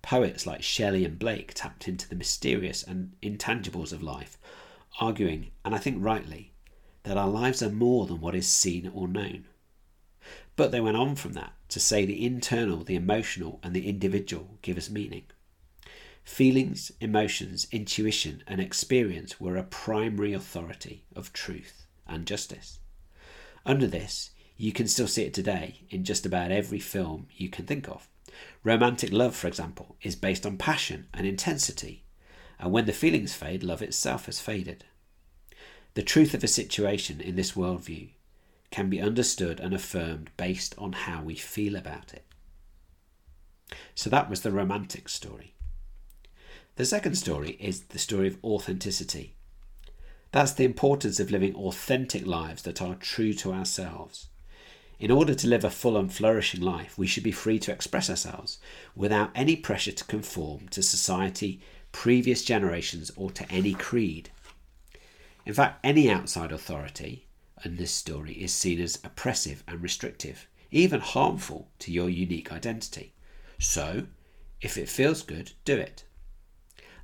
Poets 0.00 0.46
like 0.46 0.62
Shelley 0.62 1.04
and 1.04 1.18
Blake 1.18 1.52
tapped 1.52 1.88
into 1.88 2.08
the 2.08 2.16
mysterious 2.16 2.82
and 2.82 3.12
intangibles 3.22 3.92
of 3.92 4.02
life, 4.02 4.38
arguing, 4.98 5.50
and 5.62 5.74
I 5.74 5.78
think 5.78 6.02
rightly, 6.02 6.54
that 7.02 7.18
our 7.18 7.28
lives 7.28 7.62
are 7.62 7.68
more 7.68 8.06
than 8.06 8.22
what 8.22 8.34
is 8.34 8.48
seen 8.48 8.90
or 8.94 9.06
known. 9.08 9.44
But 10.56 10.72
they 10.72 10.80
went 10.80 10.96
on 10.96 11.16
from 11.16 11.34
that 11.34 11.52
to 11.68 11.80
say 11.80 12.06
the 12.06 12.24
internal, 12.24 12.82
the 12.82 12.96
emotional, 12.96 13.60
and 13.62 13.76
the 13.76 13.90
individual 13.90 14.58
give 14.62 14.78
us 14.78 14.88
meaning. 14.88 15.24
Feelings, 16.26 16.92
emotions, 17.00 17.66
intuition, 17.72 18.42
and 18.46 18.60
experience 18.60 19.40
were 19.40 19.56
a 19.56 19.62
primary 19.62 20.34
authority 20.34 21.04
of 21.14 21.32
truth 21.32 21.86
and 22.06 22.26
justice. 22.26 22.80
Under 23.64 23.86
this, 23.86 24.32
you 24.58 24.72
can 24.72 24.86
still 24.86 25.06
see 25.06 25.22
it 25.22 25.32
today 25.32 25.82
in 25.88 26.04
just 26.04 26.26
about 26.26 26.50
every 26.50 26.80
film 26.80 27.28
you 27.34 27.48
can 27.48 27.64
think 27.64 27.88
of. 27.88 28.08
Romantic 28.64 29.12
love, 29.12 29.34
for 29.34 29.46
example, 29.46 29.96
is 30.02 30.14
based 30.14 30.44
on 30.44 30.58
passion 30.58 31.06
and 31.14 31.26
intensity, 31.26 32.04
and 32.58 32.70
when 32.70 32.84
the 32.84 32.92
feelings 32.92 33.32
fade, 33.32 33.62
love 33.62 33.80
itself 33.80 34.26
has 34.26 34.40
faded. 34.40 34.84
The 35.94 36.02
truth 36.02 36.34
of 36.34 36.44
a 36.44 36.48
situation 36.48 37.20
in 37.20 37.36
this 37.36 37.52
worldview 37.52 38.10
can 38.70 38.90
be 38.90 39.00
understood 39.00 39.58
and 39.60 39.72
affirmed 39.72 40.30
based 40.36 40.74
on 40.76 40.92
how 40.92 41.22
we 41.22 41.36
feel 41.36 41.76
about 41.76 42.12
it. 42.12 42.24
So 43.94 44.10
that 44.10 44.28
was 44.28 44.42
the 44.42 44.50
romantic 44.50 45.08
story. 45.08 45.54
The 46.76 46.84
second 46.84 47.14
story 47.14 47.56
is 47.58 47.84
the 47.84 47.98
story 47.98 48.28
of 48.28 48.36
authenticity. 48.44 49.32
That's 50.30 50.52
the 50.52 50.66
importance 50.66 51.18
of 51.18 51.30
living 51.30 51.54
authentic 51.54 52.26
lives 52.26 52.64
that 52.64 52.82
are 52.82 52.96
true 52.96 53.32
to 53.32 53.54
ourselves. 53.54 54.28
In 54.98 55.10
order 55.10 55.34
to 55.34 55.48
live 55.48 55.64
a 55.64 55.70
full 55.70 55.96
and 55.96 56.12
flourishing 56.12 56.60
life, 56.60 56.98
we 56.98 57.06
should 57.06 57.22
be 57.22 57.32
free 57.32 57.58
to 57.60 57.72
express 57.72 58.10
ourselves 58.10 58.58
without 58.94 59.30
any 59.34 59.56
pressure 59.56 59.92
to 59.92 60.04
conform 60.04 60.68
to 60.68 60.82
society, 60.82 61.62
previous 61.92 62.44
generations, 62.44 63.10
or 63.16 63.30
to 63.30 63.50
any 63.50 63.72
creed. 63.72 64.28
In 65.46 65.54
fact, 65.54 65.80
any 65.82 66.10
outside 66.10 66.52
authority 66.52 67.24
in 67.64 67.76
this 67.76 67.92
story 67.92 68.34
is 68.34 68.52
seen 68.52 68.82
as 68.82 68.98
oppressive 69.02 69.64
and 69.66 69.82
restrictive, 69.82 70.46
even 70.70 71.00
harmful 71.00 71.68
to 71.78 71.90
your 71.90 72.10
unique 72.10 72.52
identity. 72.52 73.14
So, 73.58 74.08
if 74.60 74.76
it 74.76 74.90
feels 74.90 75.22
good, 75.22 75.52
do 75.64 75.78
it 75.78 76.04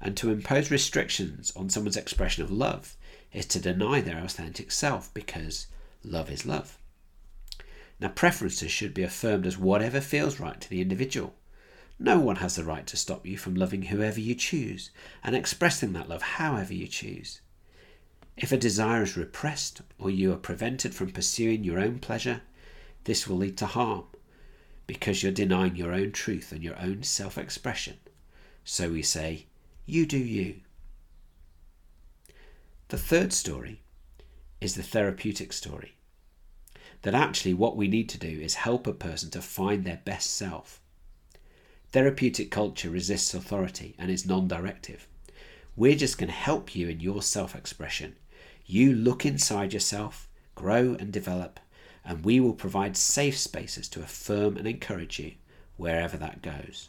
and 0.02 0.16
to 0.16 0.30
impose 0.30 0.70
restrictions 0.70 1.52
on 1.54 1.70
someone's 1.70 1.96
expression 1.96 2.42
of 2.42 2.50
love 2.50 2.96
is 3.32 3.46
to 3.46 3.60
deny 3.60 4.00
their 4.00 4.18
authentic 4.18 4.72
self 4.72 5.14
because 5.14 5.68
love 6.02 6.30
is 6.30 6.44
love. 6.44 6.76
Now, 8.00 8.08
preferences 8.08 8.72
should 8.72 8.94
be 8.94 9.04
affirmed 9.04 9.46
as 9.46 9.56
whatever 9.56 10.00
feels 10.00 10.40
right 10.40 10.60
to 10.60 10.68
the 10.68 10.82
individual. 10.82 11.34
No 12.00 12.18
one 12.18 12.36
has 12.36 12.56
the 12.56 12.64
right 12.64 12.84
to 12.88 12.96
stop 12.96 13.24
you 13.24 13.38
from 13.38 13.54
loving 13.54 13.82
whoever 13.82 14.18
you 14.18 14.34
choose 14.34 14.90
and 15.22 15.36
expressing 15.36 15.92
that 15.92 16.08
love 16.08 16.22
however 16.22 16.74
you 16.74 16.88
choose. 16.88 17.40
If 18.36 18.50
a 18.50 18.56
desire 18.56 19.04
is 19.04 19.16
repressed 19.16 19.82
or 20.00 20.10
you 20.10 20.32
are 20.32 20.36
prevented 20.36 20.94
from 20.94 21.12
pursuing 21.12 21.62
your 21.62 21.78
own 21.78 22.00
pleasure, 22.00 22.40
this 23.04 23.28
will 23.28 23.36
lead 23.36 23.56
to 23.58 23.66
harm 23.66 24.06
because 24.88 25.22
you're 25.22 25.30
denying 25.30 25.76
your 25.76 25.92
own 25.92 26.10
truth 26.10 26.50
and 26.50 26.62
your 26.62 26.78
own 26.80 27.04
self 27.04 27.38
expression. 27.38 27.98
So 28.64 28.90
we 28.90 29.02
say, 29.02 29.46
you 29.84 30.06
do 30.06 30.18
you. 30.18 30.60
The 32.88 32.98
third 32.98 33.32
story 33.32 33.80
is 34.60 34.74
the 34.74 34.82
therapeutic 34.82 35.52
story. 35.52 35.94
That 37.02 37.14
actually, 37.14 37.54
what 37.54 37.76
we 37.76 37.88
need 37.88 38.08
to 38.10 38.18
do 38.18 38.28
is 38.28 38.54
help 38.54 38.86
a 38.86 38.92
person 38.92 39.28
to 39.30 39.42
find 39.42 39.84
their 39.84 40.00
best 40.04 40.30
self. 40.30 40.80
Therapeutic 41.90 42.50
culture 42.50 42.90
resists 42.90 43.34
authority 43.34 43.96
and 43.98 44.08
is 44.08 44.24
non 44.24 44.46
directive. 44.46 45.08
We're 45.74 45.96
just 45.96 46.16
going 46.16 46.28
to 46.28 46.34
help 46.34 46.76
you 46.76 46.88
in 46.88 47.00
your 47.00 47.20
self 47.20 47.56
expression. 47.56 48.14
You 48.64 48.94
look 48.94 49.26
inside 49.26 49.72
yourself, 49.72 50.28
grow 50.54 50.94
and 51.00 51.12
develop, 51.12 51.58
and 52.04 52.24
we 52.24 52.38
will 52.38 52.54
provide 52.54 52.96
safe 52.96 53.36
spaces 53.36 53.88
to 53.88 54.02
affirm 54.02 54.56
and 54.56 54.68
encourage 54.68 55.18
you 55.18 55.32
wherever 55.76 56.16
that 56.18 56.40
goes. 56.40 56.88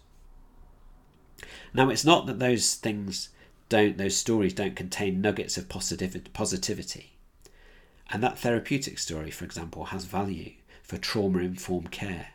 Now, 1.74 1.90
it's 1.90 2.06
not 2.06 2.26
that 2.28 2.40
those 2.40 2.76
things 2.76 3.30
don't, 3.70 3.98
those 3.98 4.16
stories 4.16 4.54
don't 4.54 4.76
contain 4.76 5.22
nuggets 5.22 5.58
of 5.58 5.70
positivity. 5.70 7.14
And 8.10 8.22
that 8.22 8.38
therapeutic 8.38 9.00
story, 9.00 9.32
for 9.32 9.46
example, 9.46 9.86
has 9.86 10.06
value 10.06 10.54
for 10.84 10.98
trauma 10.98 11.40
informed 11.40 11.92
care. 11.92 12.28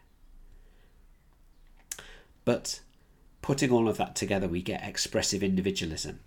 But 2.45 2.81
putting 3.43 3.71
all 3.71 3.88
of 3.88 3.99
that 3.99 4.17
together, 4.17 4.49
we 4.49 4.62
get 4.62 4.83
expressive 4.83 5.43
individualism. 5.43 6.21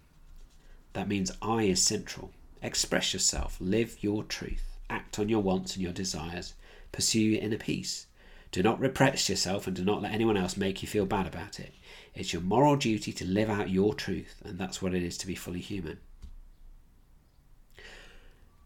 That 0.93 1.07
means 1.07 1.31
I 1.41 1.63
is 1.63 1.81
central. 1.81 2.31
Express 2.61 3.13
yourself, 3.13 3.57
live 3.59 3.97
your 4.01 4.23
truth, 4.23 4.77
act 4.89 5.17
on 5.17 5.29
your 5.29 5.41
wants 5.41 5.75
and 5.75 5.83
your 5.83 5.93
desires, 5.93 6.53
pursue 6.91 7.39
inner 7.41 7.57
peace. 7.57 8.05
Do 8.51 8.61
not 8.61 8.79
repress 8.79 9.29
yourself 9.29 9.65
and 9.65 9.75
do 9.75 9.83
not 9.85 10.01
let 10.01 10.11
anyone 10.11 10.35
else 10.35 10.57
make 10.57 10.81
you 10.81 10.87
feel 10.87 11.05
bad 11.05 11.25
about 11.25 11.59
it. 11.59 11.73
It's 12.13 12.33
your 12.33 12.41
moral 12.41 12.75
duty 12.75 13.13
to 13.13 13.25
live 13.25 13.49
out 13.49 13.69
your 13.69 13.93
truth, 13.93 14.41
and 14.43 14.59
that's 14.59 14.81
what 14.81 14.93
it 14.93 15.03
is 15.03 15.17
to 15.19 15.27
be 15.27 15.35
fully 15.35 15.61
human. 15.61 15.99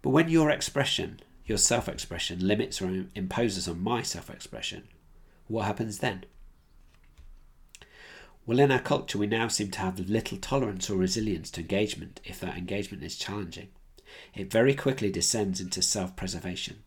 But 0.01 0.09
when 0.09 0.29
your 0.29 0.49
expression, 0.49 1.19
your 1.45 1.59
self 1.59 1.87
expression, 1.87 2.47
limits 2.47 2.81
or 2.81 3.05
imposes 3.13 3.67
on 3.67 3.81
my 3.81 4.01
self 4.01 4.29
expression, 4.29 4.87
what 5.47 5.65
happens 5.65 5.99
then? 5.99 6.25
Well, 8.47 8.59
in 8.59 8.71
our 8.71 8.79
culture, 8.79 9.17
we 9.17 9.27
now 9.27 9.47
seem 9.47 9.71
to 9.71 9.79
have 9.79 9.99
little 9.99 10.37
tolerance 10.37 10.89
or 10.89 10.97
resilience 10.97 11.49
to 11.51 11.61
engagement 11.61 12.21
if 12.23 12.39
that 12.39 12.57
engagement 12.57 13.03
is 13.03 13.17
challenging. 13.17 13.69
It 14.35 14.51
very 14.51 14.75
quickly 14.75 15.11
descends 15.11 15.59
into 15.59 15.81
self 15.81 16.15
preservation. 16.15 16.83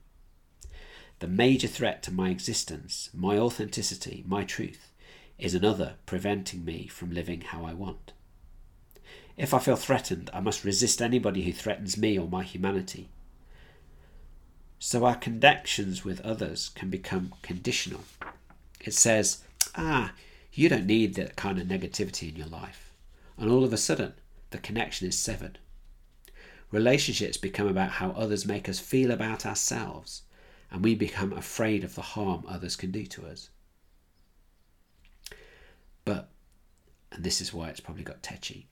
The 1.20 1.28
major 1.28 1.66
threat 1.66 2.02
to 2.04 2.12
my 2.12 2.30
existence, 2.30 3.10
my 3.12 3.36
authenticity, 3.36 4.24
my 4.26 4.44
truth, 4.44 4.90
is 5.38 5.54
another 5.54 5.94
preventing 6.06 6.64
me 6.64 6.86
from 6.86 7.10
living 7.10 7.40
how 7.40 7.64
I 7.64 7.74
want. 7.74 8.12
If 9.36 9.54
I 9.54 9.58
feel 9.58 9.76
threatened, 9.76 10.30
I 10.32 10.40
must 10.40 10.64
resist 10.64 11.00
anybody 11.00 11.42
who 11.42 11.52
threatens 11.52 11.96
me 11.96 12.18
or 12.18 12.28
my 12.28 12.42
humanity. 12.42 13.08
So 14.78 15.04
our 15.04 15.16
connections 15.16 16.04
with 16.04 16.20
others 16.20 16.70
can 16.74 16.88
become 16.88 17.34
conditional. 17.42 18.04
It 18.80 18.94
says, 18.94 19.42
ah, 19.74 20.12
you 20.52 20.68
don't 20.68 20.86
need 20.86 21.14
that 21.14 21.36
kind 21.36 21.58
of 21.58 21.66
negativity 21.66 22.30
in 22.30 22.36
your 22.36 22.46
life. 22.46 22.92
And 23.36 23.50
all 23.50 23.64
of 23.64 23.72
a 23.72 23.76
sudden, 23.76 24.14
the 24.50 24.58
connection 24.58 25.08
is 25.08 25.18
severed. 25.18 25.58
Relationships 26.70 27.36
become 27.36 27.66
about 27.66 27.92
how 27.92 28.10
others 28.10 28.46
make 28.46 28.68
us 28.68 28.78
feel 28.78 29.10
about 29.10 29.46
ourselves, 29.46 30.22
and 30.70 30.84
we 30.84 30.94
become 30.94 31.32
afraid 31.32 31.84
of 31.84 31.94
the 31.94 32.02
harm 32.02 32.44
others 32.46 32.76
can 32.76 32.90
do 32.90 33.06
to 33.06 33.26
us. 33.26 33.50
But, 36.04 36.30
and 37.12 37.24
this 37.24 37.40
is 37.40 37.52
why 37.52 37.68
it's 37.68 37.80
probably 37.80 38.04
got 38.04 38.22
tetchy, 38.22 38.68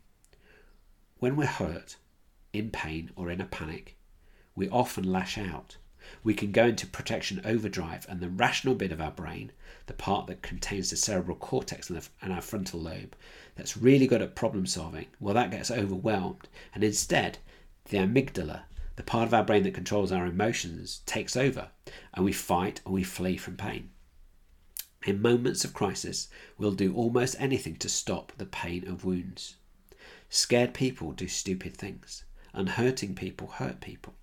when 1.19 1.37
we're 1.37 1.47
hurt, 1.47 1.97
in 2.53 2.71
pain, 2.71 3.11
or 3.17 3.31
in 3.31 3.41
a 3.41 3.47
panic, 3.47 3.97
we 4.55 4.69
often 4.69 5.11
lash 5.11 5.39
out 5.39 5.77
we 6.23 6.35
can 6.35 6.53
go 6.53 6.67
into 6.67 6.87
protection 6.87 7.41
overdrive, 7.45 8.07
and 8.09 8.21
the 8.21 8.29
rational 8.29 8.77
bit 8.77 8.93
of 8.93 9.01
our 9.01 9.11
brain, 9.11 9.51
the 9.87 9.93
part 9.93 10.29
that 10.29 10.41
contains 10.41 10.91
the 10.91 10.97
cerebral 10.97 11.37
cortex 11.37 11.91
and, 11.91 12.01
the, 12.01 12.09
and 12.23 12.33
our 12.33 12.41
frontal 12.41 12.79
lobe, 12.79 13.17
that's 13.57 13.77
really 13.77 14.07
good 14.07 14.23
at 14.23 14.37
problem 14.37 14.67
solving, 14.67 15.07
well, 15.19 15.35
that 15.35 15.51
gets 15.51 15.69
overwhelmed. 15.69 16.49
And 16.73 16.85
instead, 16.85 17.39
the 17.87 17.99
amygdala, 17.99 18.63
the 18.97 19.03
part 19.03 19.29
of 19.29 19.35
our 19.35 19.45
brain 19.45 19.63
that 19.63 19.75
controls 19.75 20.11
our 20.11 20.27
emotions, 20.27 21.03
takes 21.07 21.37
over, 21.37 21.69
and 22.15 22.25
we 22.25 22.33
fight 22.33 22.81
or 22.85 22.93
we 22.93 23.05
flee 23.05 23.37
from 23.37 23.57
pain. 23.57 23.91
In 25.05 25.23
moments 25.23 25.65
of 25.65 25.75
crisis, 25.75 26.29
we'll 26.59 26.73
do 26.73 26.95
almost 26.95 27.37
anything 27.39 27.77
to 27.77 27.89
stop 27.89 28.33
the 28.37 28.47
pain 28.47 28.89
of 28.89 29.05
wounds. 29.05 29.57
Scared 30.31 30.75
people 30.75 31.13
do 31.13 31.29
stupid 31.29 31.77
things, 31.77 32.25
and 32.53 32.71
hurting 32.71 33.15
people 33.15 33.49
hurt 33.49 33.81
people. 33.81 34.15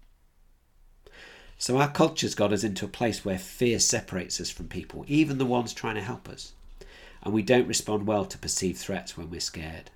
So 1.57 1.77
our 1.77 1.89
culture's 1.89 2.35
got 2.35 2.51
us 2.51 2.63
into 2.63 2.83
a 2.83 2.89
place 2.89 3.23
where 3.23 3.37
fear 3.37 3.79
separates 3.79 4.41
us 4.41 4.49
from 4.49 4.67
people, 4.67 5.05
even 5.07 5.37
the 5.37 5.45
ones 5.45 5.71
trying 5.71 5.95
to 5.95 6.01
help 6.01 6.27
us. 6.27 6.53
And 7.21 7.33
we 7.33 7.43
don't 7.43 7.67
respond 7.67 8.05
well 8.05 8.25
to 8.25 8.37
perceived 8.37 8.79
threats 8.79 9.15
when 9.15 9.29
we're 9.29 9.39
scared. 9.39 9.91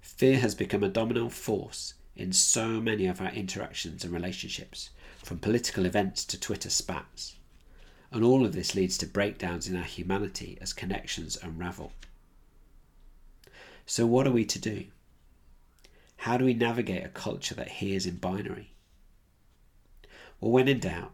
Fear 0.00 0.38
has 0.38 0.54
become 0.54 0.84
a 0.84 0.88
dominant 0.88 1.32
force 1.32 1.94
in 2.16 2.32
so 2.32 2.80
many 2.80 3.06
of 3.06 3.20
our 3.20 3.30
interactions 3.30 4.04
and 4.04 4.12
relationships, 4.12 4.90
from 5.22 5.38
political 5.38 5.86
events 5.86 6.24
to 6.26 6.38
Twitter 6.38 6.70
spats. 6.70 7.36
And 8.10 8.22
all 8.22 8.44
of 8.44 8.52
this 8.52 8.74
leads 8.74 8.98
to 8.98 9.06
breakdowns 9.06 9.68
in 9.68 9.76
our 9.76 9.82
humanity 9.82 10.58
as 10.60 10.72
connections 10.72 11.38
unravel. 11.42 11.92
So, 13.86 14.06
what 14.06 14.26
are 14.26 14.32
we 14.32 14.44
to 14.44 14.58
do? 14.58 14.84
How 16.18 16.36
do 16.36 16.44
we 16.44 16.54
navigate 16.54 17.04
a 17.04 17.08
culture 17.08 17.54
that 17.54 17.68
hears 17.68 18.06
in 18.06 18.16
binary? 18.16 18.72
Well, 20.40 20.52
when 20.52 20.68
in 20.68 20.80
doubt, 20.80 21.12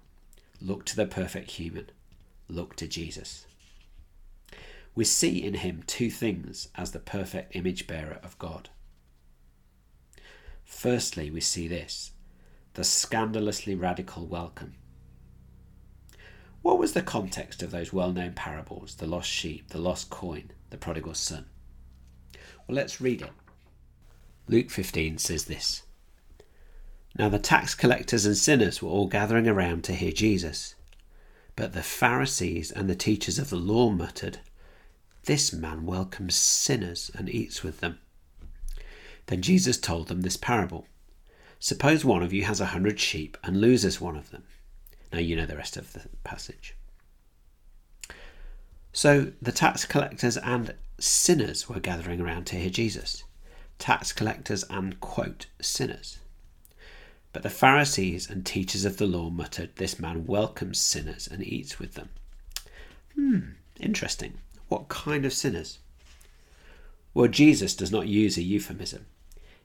look 0.60 0.84
to 0.86 0.96
the 0.96 1.06
perfect 1.06 1.52
human, 1.52 1.90
look 2.48 2.76
to 2.76 2.88
Jesus. 2.88 3.46
We 4.94 5.04
see 5.04 5.42
in 5.44 5.54
him 5.54 5.84
two 5.86 6.10
things 6.10 6.68
as 6.74 6.90
the 6.90 6.98
perfect 6.98 7.54
image 7.54 7.86
bearer 7.86 8.18
of 8.22 8.38
God. 8.38 8.68
Firstly, 10.68 11.30
we 11.30 11.40
see 11.40 11.66
this 11.66 12.12
the 12.74 12.84
scandalously 12.84 13.74
radical 13.74 14.26
welcome. 14.26 14.74
What 16.62 16.78
was 16.78 16.92
the 16.92 17.02
context 17.02 17.62
of 17.62 17.72
those 17.72 17.92
well 17.92 18.12
known 18.12 18.34
parables 18.34 18.94
the 18.94 19.06
lost 19.06 19.28
sheep, 19.28 19.70
the 19.70 19.78
lost 19.78 20.10
coin, 20.10 20.52
the 20.70 20.76
prodigal 20.76 21.14
son? 21.14 21.46
Well, 22.66 22.76
let's 22.76 23.00
read 23.00 23.22
it. 23.22 23.32
Luke 24.46 24.70
15 24.70 25.18
says 25.18 25.46
this 25.46 25.82
now 27.18 27.28
the 27.28 27.38
tax 27.40 27.74
collectors 27.74 28.26
and 28.26 28.36
sinners 28.36 28.80
were 28.80 28.90
all 28.90 29.08
gathering 29.08 29.48
around 29.48 29.82
to 29.84 29.94
hear 29.94 30.12
Jesus. 30.12 30.76
But 31.56 31.72
the 31.72 31.82
Pharisees 31.82 32.70
and 32.70 32.88
the 32.88 32.94
teachers 32.94 33.40
of 33.40 33.50
the 33.50 33.56
law 33.56 33.90
muttered, 33.90 34.38
This 35.24 35.52
man 35.52 35.84
welcomes 35.84 36.36
sinners 36.36 37.10
and 37.14 37.28
eats 37.28 37.64
with 37.64 37.80
them. 37.80 37.98
Then 39.28 39.42
Jesus 39.42 39.76
told 39.78 40.08
them 40.08 40.22
this 40.22 40.36
parable 40.38 40.86
Suppose 41.60 42.04
one 42.04 42.22
of 42.22 42.32
you 42.32 42.44
has 42.44 42.60
a 42.60 42.66
hundred 42.66 42.98
sheep 42.98 43.36
and 43.44 43.60
loses 43.60 44.00
one 44.00 44.16
of 44.16 44.30
them. 44.30 44.44
Now 45.12 45.18
you 45.18 45.36
know 45.36 45.46
the 45.46 45.56
rest 45.56 45.76
of 45.76 45.92
the 45.92 46.02
passage. 46.24 46.74
So 48.92 49.32
the 49.42 49.52
tax 49.52 49.84
collectors 49.84 50.36
and 50.38 50.74
sinners 50.98 51.68
were 51.68 51.78
gathering 51.78 52.20
around 52.20 52.46
to 52.46 52.56
hear 52.56 52.70
Jesus. 52.70 53.24
Tax 53.78 54.12
collectors 54.12 54.64
and, 54.70 54.98
quote, 55.00 55.46
sinners. 55.60 56.18
But 57.32 57.42
the 57.42 57.50
Pharisees 57.50 58.30
and 58.30 58.46
teachers 58.46 58.84
of 58.84 58.96
the 58.96 59.06
law 59.06 59.28
muttered, 59.30 59.76
This 59.76 60.00
man 60.00 60.26
welcomes 60.26 60.78
sinners 60.78 61.28
and 61.30 61.46
eats 61.46 61.78
with 61.78 61.94
them. 61.94 62.08
Hmm, 63.14 63.40
interesting. 63.78 64.38
What 64.68 64.88
kind 64.88 65.26
of 65.26 65.34
sinners? 65.34 65.78
Well, 67.12 67.28
Jesus 67.28 67.74
does 67.74 67.92
not 67.92 68.08
use 68.08 68.38
a 68.38 68.42
euphemism. 68.42 69.06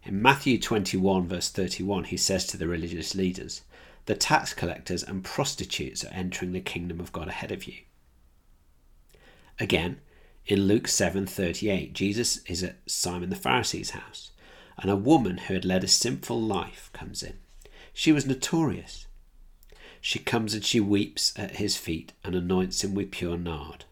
In 0.06 0.22
Matthew 0.22 0.60
21, 0.60 1.28
verse 1.28 1.50
31, 1.50 2.06
he 2.06 2.18
says 2.18 2.46
to 2.48 2.58
the 2.58 2.68
religious 2.68 3.16
leaders, 3.16 3.62
The 4.06 4.16
tax 4.16 4.54
collectors 4.54 5.02
and 5.02 5.24
prostitutes 5.24 6.04
are 6.04 6.14
entering 6.14 6.52
the 6.52 6.60
kingdom 6.60 7.00
of 7.00 7.14
God 7.14 7.30
ahead 7.30 7.54
of 7.54 7.66
you. 7.66 7.76
Again, 9.60 10.02
in 10.46 10.68
Luke 10.68 10.90
7:38, 10.90 11.94
Jesus 11.94 12.40
is 12.48 12.64
at 12.64 12.80
Simon 12.86 13.30
the 13.30 13.36
Pharisee's 13.38 13.92
house, 13.92 14.32
and 14.78 14.92
a 14.92 14.98
woman 14.98 15.38
who 15.38 15.54
had 15.54 15.64
led 15.64 15.86
a 15.86 15.88
sinful 15.88 16.42
life 16.42 16.90
comes 16.92 17.24
in. 17.24 17.40
She 17.94 18.12
was 18.12 18.26
notorious. 18.26 19.08
She 20.02 20.20
comes 20.20 20.54
and 20.54 20.66
she 20.66 20.82
weeps 20.82 21.32
at 21.38 21.58
his 21.58 21.78
feet 21.78 22.12
and 22.26 22.36
anoints 22.36 22.84
him 22.84 22.94
with 22.94 23.12
pure 23.12 23.38
nard. 23.38 23.86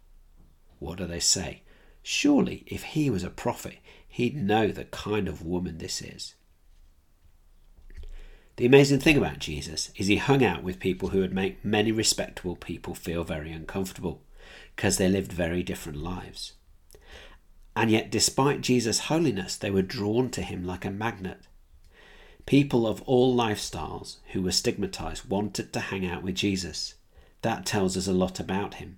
What 0.80 0.98
do 0.98 1.08
they 1.08 1.22
say? 1.22 1.62
Surely, 2.04 2.64
if 2.68 2.84
he 2.84 3.10
was 3.10 3.24
a 3.24 3.30
prophet, 3.30 3.78
he'd 4.12 4.36
know 4.36 4.68
the 4.68 4.84
kind 4.86 5.28
of 5.28 5.42
woman 5.42 5.78
this 5.78 6.02
is. 6.02 6.36
The 8.58 8.66
amazing 8.66 9.00
thing 9.00 9.18
about 9.18 9.40
Jesus 9.40 9.90
is 9.96 10.08
he 10.08 10.18
hung 10.18 10.44
out 10.44 10.64
with 10.64 10.80
people 10.80 11.10
who 11.10 11.22
would 11.22 11.34
make 11.34 11.64
many 11.64 11.92
respectable 11.92 12.58
people 12.58 12.94
feel 12.94 13.24
very 13.24 13.52
uncomfortable 13.52 14.22
because 14.76 14.98
they 14.98 15.08
lived 15.08 15.32
very 15.32 15.64
different 15.64 15.98
lives. 15.98 16.54
And 17.74 17.90
yet, 17.90 18.12
despite 18.12 18.60
Jesus' 18.60 19.00
holiness, 19.00 19.56
they 19.56 19.72
were 19.72 19.82
drawn 19.82 20.30
to 20.32 20.42
him 20.42 20.66
like 20.66 20.84
a 20.84 20.92
magnet. 20.92 21.48
People 22.46 22.86
of 22.86 23.02
all 23.04 23.36
lifestyles 23.36 24.18
who 24.34 24.42
were 24.42 24.52
stigmatized 24.52 25.30
wanted 25.30 25.72
to 25.72 25.80
hang 25.80 26.06
out 26.06 26.22
with 26.22 26.36
Jesus. 26.36 26.96
That 27.44 27.66
tells 27.66 27.96
us 27.96 28.08
a 28.08 28.14
lot 28.14 28.40
about 28.42 28.76
him 28.76 28.98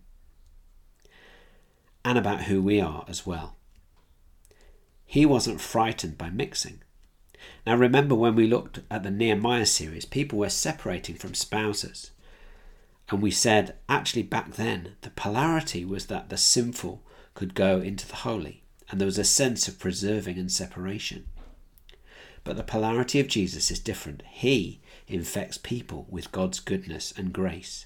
and 2.04 2.18
about 2.18 2.44
who 2.46 2.62
we 2.62 2.82
are 2.82 3.06
as 3.08 3.28
well. 3.28 3.56
He 5.14 5.28
wasn't 5.28 5.62
frightened 5.62 6.18
by 6.18 6.32
mixing. 6.32 6.82
Now, 7.68 7.76
remember 7.76 8.16
when 8.16 8.34
we 8.34 8.48
looked 8.48 8.80
at 8.90 9.04
the 9.04 9.12
Nehemiah 9.12 9.68
series, 9.68 10.06
people 10.06 10.40
were 10.40 10.50
separating 10.50 11.18
from 11.18 11.36
spouses. 11.36 12.10
And 13.12 13.22
we 13.22 13.30
said, 13.30 13.76
actually, 13.88 14.24
back 14.24 14.54
then, 14.54 14.96
the 15.02 15.12
polarity 15.12 15.86
was 15.86 16.08
that 16.08 16.30
the 16.30 16.38
sinful 16.38 17.04
could 17.36 17.54
go 17.54 17.80
into 17.80 18.08
the 18.08 18.16
holy, 18.16 18.64
and 18.90 19.00
there 19.00 19.06
was 19.06 19.20
a 19.20 19.24
sense 19.24 19.68
of 19.68 19.78
preserving 19.78 20.40
and 20.40 20.52
separation. 20.52 21.28
But 22.44 22.58
the 22.58 22.64
polarity 22.64 23.20
of 23.20 23.28
Jesus 23.28 23.70
is 23.70 23.78
different. 23.78 24.24
He 24.32 24.82
infects 25.08 25.60
people 25.60 26.08
with 26.10 26.32
God's 26.32 26.60
goodness 26.60 27.14
and 27.16 27.32
grace. 27.32 27.86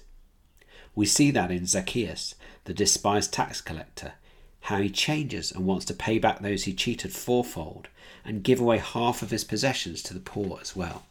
We 0.94 1.04
see 1.04 1.30
that 1.32 1.50
in 1.50 1.66
Zacchaeus, 1.66 2.36
the 2.64 2.72
despised 2.72 3.34
tax 3.34 3.60
collector, 3.60 4.14
how 4.68 4.82
he 4.82 4.90
changes 4.90 5.50
and 5.50 5.64
wants 5.64 5.86
to 5.86 5.94
pay 5.94 6.18
back 6.18 6.40
those 6.40 6.64
he 6.64 6.74
cheated 6.74 7.10
fourfold 7.10 7.88
and 8.22 8.42
give 8.42 8.60
away 8.60 8.76
half 8.76 9.22
of 9.22 9.30
his 9.30 9.42
possessions 9.42 10.02
to 10.02 10.12
the 10.12 10.20
poor 10.20 10.58
as 10.60 10.76
well. 10.76 11.06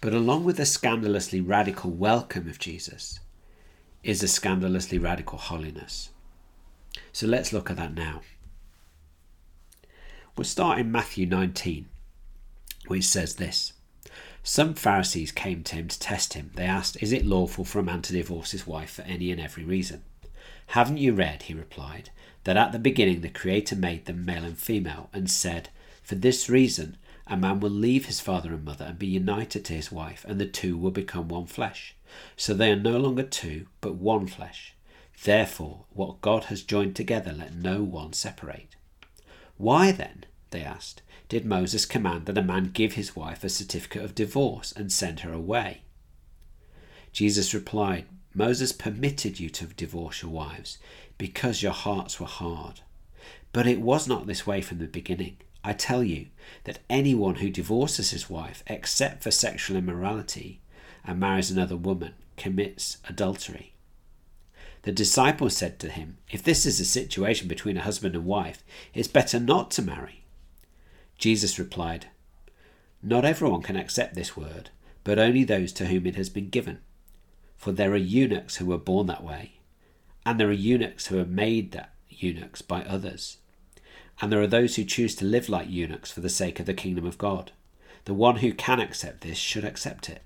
But 0.00 0.12
along 0.12 0.42
with 0.42 0.56
the 0.56 0.66
scandalously 0.66 1.40
radical 1.40 1.92
welcome 1.92 2.48
of 2.48 2.58
Jesus 2.58 3.20
is 4.02 4.24
a 4.24 4.28
scandalously 4.28 4.98
radical 4.98 5.38
holiness. 5.38 6.10
So 7.12 7.28
let's 7.28 7.52
look 7.52 7.70
at 7.70 7.76
that 7.76 7.94
now. 7.94 8.22
We'll 10.36 10.46
start 10.46 10.80
in 10.80 10.90
Matthew 10.90 11.26
19, 11.26 11.86
which 12.88 13.04
says 13.04 13.36
this 13.36 13.72
Some 14.42 14.74
Pharisees 14.74 15.30
came 15.30 15.62
to 15.62 15.76
him 15.76 15.86
to 15.86 15.98
test 16.00 16.34
him. 16.34 16.50
They 16.56 16.64
asked, 16.64 17.00
Is 17.00 17.12
it 17.12 17.24
lawful 17.24 17.64
for 17.64 17.78
a 17.78 17.84
man 17.84 18.02
to 18.02 18.12
divorce 18.12 18.50
his 18.50 18.66
wife 18.66 18.90
for 18.90 19.02
any 19.02 19.30
and 19.30 19.40
every 19.40 19.62
reason? 19.62 20.02
Haven't 20.66 20.98
you 20.98 21.12
read, 21.12 21.44
he 21.44 21.54
replied, 21.54 22.10
that 22.44 22.56
at 22.56 22.72
the 22.72 22.78
beginning 22.78 23.20
the 23.20 23.28
Creator 23.28 23.76
made 23.76 24.06
them 24.06 24.24
male 24.24 24.44
and 24.44 24.58
female, 24.58 25.10
and 25.12 25.30
said, 25.30 25.70
For 26.02 26.14
this 26.14 26.48
reason 26.48 26.96
a 27.26 27.36
man 27.36 27.60
will 27.60 27.70
leave 27.70 28.06
his 28.06 28.20
father 28.20 28.52
and 28.52 28.64
mother 28.64 28.84
and 28.84 28.98
be 28.98 29.06
united 29.06 29.64
to 29.64 29.74
his 29.74 29.90
wife, 29.90 30.24
and 30.28 30.40
the 30.40 30.46
two 30.46 30.76
will 30.76 30.90
become 30.90 31.28
one 31.28 31.46
flesh. 31.46 31.94
So 32.36 32.54
they 32.54 32.70
are 32.70 32.76
no 32.76 32.98
longer 32.98 33.24
two, 33.24 33.66
but 33.80 33.96
one 33.96 34.26
flesh. 34.26 34.74
Therefore, 35.24 35.84
what 35.90 36.20
God 36.20 36.44
has 36.44 36.62
joined 36.62 36.94
together, 36.94 37.32
let 37.32 37.54
no 37.54 37.82
one 37.82 38.12
separate. 38.12 38.76
Why 39.56 39.90
then 39.90 40.24
they 40.50 40.62
asked, 40.62 41.02
did 41.28 41.44
Moses 41.44 41.86
command 41.86 42.26
that 42.26 42.38
a 42.38 42.42
man 42.42 42.70
give 42.72 42.92
his 42.92 43.16
wife 43.16 43.42
a 43.42 43.48
certificate 43.48 44.04
of 44.04 44.14
divorce 44.14 44.70
and 44.70 44.92
send 44.92 45.20
her 45.20 45.32
away? 45.32 45.82
Jesus 47.12 47.54
replied, 47.54 48.06
Moses 48.36 48.70
permitted 48.70 49.40
you 49.40 49.48
to 49.48 49.64
divorce 49.64 50.20
your 50.20 50.30
wives 50.30 50.76
because 51.16 51.62
your 51.62 51.72
hearts 51.72 52.20
were 52.20 52.26
hard. 52.26 52.82
But 53.50 53.66
it 53.66 53.80
was 53.80 54.06
not 54.06 54.26
this 54.26 54.46
way 54.46 54.60
from 54.60 54.76
the 54.76 54.86
beginning. 54.86 55.38
I 55.64 55.72
tell 55.72 56.04
you 56.04 56.26
that 56.64 56.80
anyone 56.90 57.36
who 57.36 57.48
divorces 57.48 58.10
his 58.10 58.28
wife 58.28 58.62
except 58.66 59.22
for 59.22 59.30
sexual 59.30 59.78
immorality 59.78 60.60
and 61.02 61.18
marries 61.18 61.50
another 61.50 61.78
woman 61.78 62.12
commits 62.36 62.98
adultery. 63.08 63.72
The 64.82 64.92
disciples 64.92 65.56
said 65.56 65.78
to 65.78 65.88
him, 65.88 66.18
If 66.30 66.42
this 66.42 66.66
is 66.66 66.78
a 66.78 66.84
situation 66.84 67.48
between 67.48 67.78
a 67.78 67.82
husband 67.82 68.14
and 68.14 68.26
wife, 68.26 68.62
it's 68.92 69.08
better 69.08 69.40
not 69.40 69.70
to 69.72 69.82
marry. 69.82 70.24
Jesus 71.16 71.58
replied, 71.58 72.08
Not 73.02 73.24
everyone 73.24 73.62
can 73.62 73.76
accept 73.76 74.14
this 74.14 74.36
word, 74.36 74.68
but 75.04 75.18
only 75.18 75.42
those 75.42 75.72
to 75.72 75.86
whom 75.86 76.06
it 76.06 76.16
has 76.16 76.28
been 76.28 76.50
given. 76.50 76.80
For 77.56 77.72
there 77.72 77.92
are 77.92 77.96
eunuchs 77.96 78.56
who 78.56 78.66
were 78.66 78.78
born 78.78 79.06
that 79.06 79.24
way, 79.24 79.54
and 80.24 80.38
there 80.38 80.48
are 80.48 80.52
eunuchs 80.52 81.06
who 81.06 81.18
are 81.18 81.26
made 81.26 81.72
that 81.72 81.92
eunuchs 82.08 82.62
by 82.62 82.82
others. 82.82 83.38
And 84.20 84.32
there 84.32 84.40
are 84.40 84.46
those 84.46 84.76
who 84.76 84.84
choose 84.84 85.14
to 85.16 85.24
live 85.24 85.48
like 85.48 85.68
eunuchs 85.68 86.10
for 86.10 86.20
the 86.20 86.28
sake 86.28 86.58
of 86.58 86.66
the 86.66 86.74
kingdom 86.74 87.04
of 87.04 87.18
God. 87.18 87.52
The 88.04 88.14
one 88.14 88.36
who 88.36 88.52
can 88.52 88.80
accept 88.80 89.20
this 89.20 89.36
should 89.36 89.64
accept 89.64 90.08
it. 90.08 90.22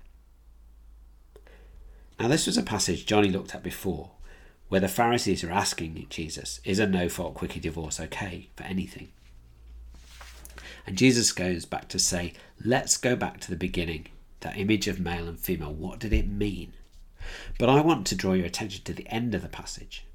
Now, 2.19 2.27
this 2.27 2.45
was 2.45 2.57
a 2.57 2.63
passage 2.63 3.05
Johnny 3.05 3.29
looked 3.29 3.55
at 3.55 3.63
before, 3.63 4.11
where 4.69 4.79
the 4.79 4.87
Pharisees 4.87 5.43
are 5.43 5.51
asking 5.51 6.05
Jesus, 6.09 6.61
Is 6.63 6.79
a 6.79 6.87
no 6.87 7.09
fault 7.09 7.33
quickie 7.33 7.59
divorce 7.59 7.99
okay 7.99 8.49
for 8.55 8.63
anything? 8.63 9.09
And 10.85 10.97
Jesus 10.97 11.31
goes 11.31 11.65
back 11.65 11.87
to 11.89 11.99
say, 11.99 12.33
Let's 12.63 12.97
go 12.97 13.15
back 13.15 13.39
to 13.41 13.49
the 13.49 13.55
beginning. 13.55 14.07
That 14.41 14.57
image 14.57 14.87
of 14.87 14.99
male 14.99 15.27
and 15.27 15.39
female, 15.39 15.73
what 15.73 15.99
did 15.99 16.13
it 16.13 16.27
mean? 16.27 16.73
But 17.57 17.69
I 17.69 17.81
want 17.81 18.07
to 18.07 18.15
draw 18.15 18.33
your 18.33 18.45
attention 18.45 18.83
to 18.83 18.93
the 18.93 19.07
end 19.07 19.35
of 19.35 19.41
the 19.41 19.49
passage. 19.49 20.05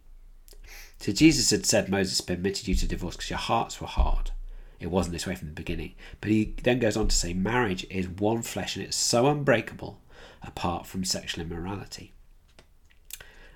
So 0.98 1.12
Jesus 1.12 1.50
had 1.50 1.66
said 1.66 1.88
Moses 1.88 2.20
permitted 2.20 2.68
you 2.68 2.74
to 2.74 2.88
divorce 2.88 3.16
because 3.16 3.30
your 3.30 3.38
hearts 3.38 3.80
were 3.80 3.86
hard. 3.86 4.30
It 4.80 4.90
wasn't 4.90 5.12
this 5.12 5.26
way 5.26 5.34
from 5.34 5.48
the 5.48 5.54
beginning. 5.54 5.94
But 6.20 6.30
he 6.30 6.54
then 6.62 6.78
goes 6.78 6.96
on 6.96 7.08
to 7.08 7.16
say 7.16 7.32
marriage 7.32 7.86
is 7.90 8.08
one 8.08 8.42
flesh 8.42 8.76
and 8.76 8.84
it's 8.84 8.96
so 8.96 9.26
unbreakable 9.26 10.00
apart 10.42 10.86
from 10.86 11.04
sexual 11.04 11.44
immorality. 11.44 12.12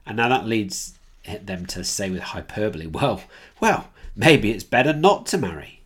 And 0.07 0.17
now 0.17 0.29
that 0.29 0.47
leads 0.47 0.99
them 1.25 1.67
to 1.67 1.85
say 1.85 2.11
with 2.11 2.23
hyperbole, 2.23 2.87
well, 2.89 3.23
well, 3.61 3.91
maybe 4.17 4.51
it's 4.51 4.65
better 4.65 4.93
not 4.93 5.27
to 5.27 5.39
marry. 5.39 5.83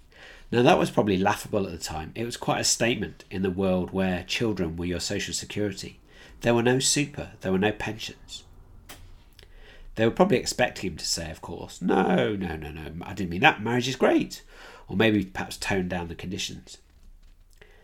Now 0.50 0.62
that 0.62 0.78
was 0.78 0.90
probably 0.90 1.16
laughable 1.16 1.66
at 1.66 1.72
the 1.72 1.78
time. 1.78 2.12
It 2.14 2.24
was 2.24 2.36
quite 2.36 2.60
a 2.60 2.64
statement 2.64 3.24
in 3.30 3.42
the 3.42 3.50
world 3.50 3.90
where 3.90 4.24
children 4.24 4.76
were 4.76 4.84
your 4.84 5.00
social 5.00 5.34
security. 5.34 5.98
There 6.44 6.54
were 6.54 6.62
no 6.62 6.78
super, 6.78 7.30
there 7.40 7.52
were 7.52 7.58
no 7.58 7.72
pensions. 7.72 8.44
They 9.94 10.04
were 10.04 10.10
probably 10.10 10.36
expecting 10.36 10.90
him 10.90 10.98
to 10.98 11.06
say, 11.06 11.30
of 11.30 11.40
course, 11.40 11.80
no, 11.80 12.36
no, 12.36 12.54
no, 12.54 12.70
no, 12.70 12.92
I 13.00 13.14
didn't 13.14 13.30
mean 13.30 13.40
that. 13.40 13.62
Marriage 13.62 13.88
is 13.88 13.96
great. 13.96 14.42
Or 14.86 14.94
maybe 14.94 15.24
perhaps 15.24 15.56
tone 15.56 15.88
down 15.88 16.08
the 16.08 16.14
conditions. 16.14 16.76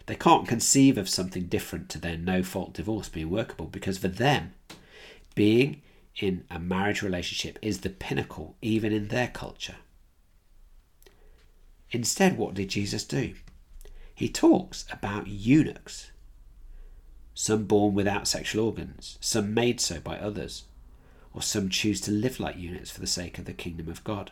They 0.05 0.15
can't 0.15 0.47
conceive 0.47 0.99
of 0.99 1.09
something 1.09 1.45
different 1.45 1.89
to 1.89 1.99
their 1.99 2.19
no 2.19 2.43
fault 2.43 2.75
divorce 2.75 3.09
being 3.09 3.31
workable 3.31 3.65
because 3.65 3.97
for 3.97 4.09
them, 4.09 4.53
being 5.35 5.81
in 6.17 6.45
a 6.51 6.59
marriage 6.59 7.01
relationship 7.01 7.59
is 7.63 7.81
the 7.81 7.89
pinnacle, 7.89 8.57
even 8.61 8.93
in 8.93 9.09
their 9.09 9.29
culture. 9.29 9.77
Instead, 11.93 12.37
what 12.37 12.53
did 12.53 12.69
Jesus 12.69 13.05
do? 13.05 13.37
He 14.15 14.29
talks 14.29 14.85
about 14.93 15.29
eunuchs, 15.29 16.11
some 17.41 17.65
born 17.65 17.95
without 17.95 18.29
sexual 18.29 18.67
organs, 18.67 19.17
some 19.19 19.55
made 19.55 19.81
so 19.81 19.99
by 19.99 20.19
others, 20.19 20.65
or 21.33 21.41
some 21.41 21.71
choose 21.71 21.99
to 21.99 22.11
live 22.11 22.39
like 22.39 22.59
eunuchs 22.59 22.91
for 22.91 23.01
the 23.01 23.07
sake 23.07 23.39
of 23.39 23.47
the 23.47 23.55
kingdom 23.55 23.89
of 23.89 24.05
God. 24.05 24.31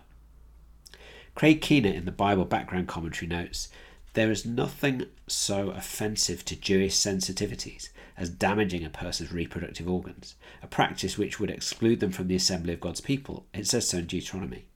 Craig 1.34 1.62
Keener 1.62 1.88
in 1.88 2.04
the 2.04 2.12
Bible 2.12 2.44
background 2.44 2.86
commentary 2.86 3.26
notes 3.26 3.70
there 4.12 4.30
is 4.30 4.44
nothing 4.44 5.06
so 5.26 5.70
offensive 5.70 6.44
to 6.44 6.56
Jewish 6.56 6.94
sensitivities 6.94 7.88
as 8.18 8.28
damaging 8.28 8.84
a 8.84 8.90
person's 8.90 9.32
reproductive 9.32 9.88
organs, 9.88 10.34
a 10.62 10.66
practice 10.66 11.16
which 11.16 11.40
would 11.40 11.50
exclude 11.50 12.00
them 12.00 12.12
from 12.12 12.28
the 12.28 12.36
assembly 12.36 12.74
of 12.74 12.80
God's 12.80 13.00
people. 13.00 13.46
It 13.54 13.66
says 13.66 13.88
so 13.88 13.98
in 13.98 14.06
Deuteronomy. 14.06 14.66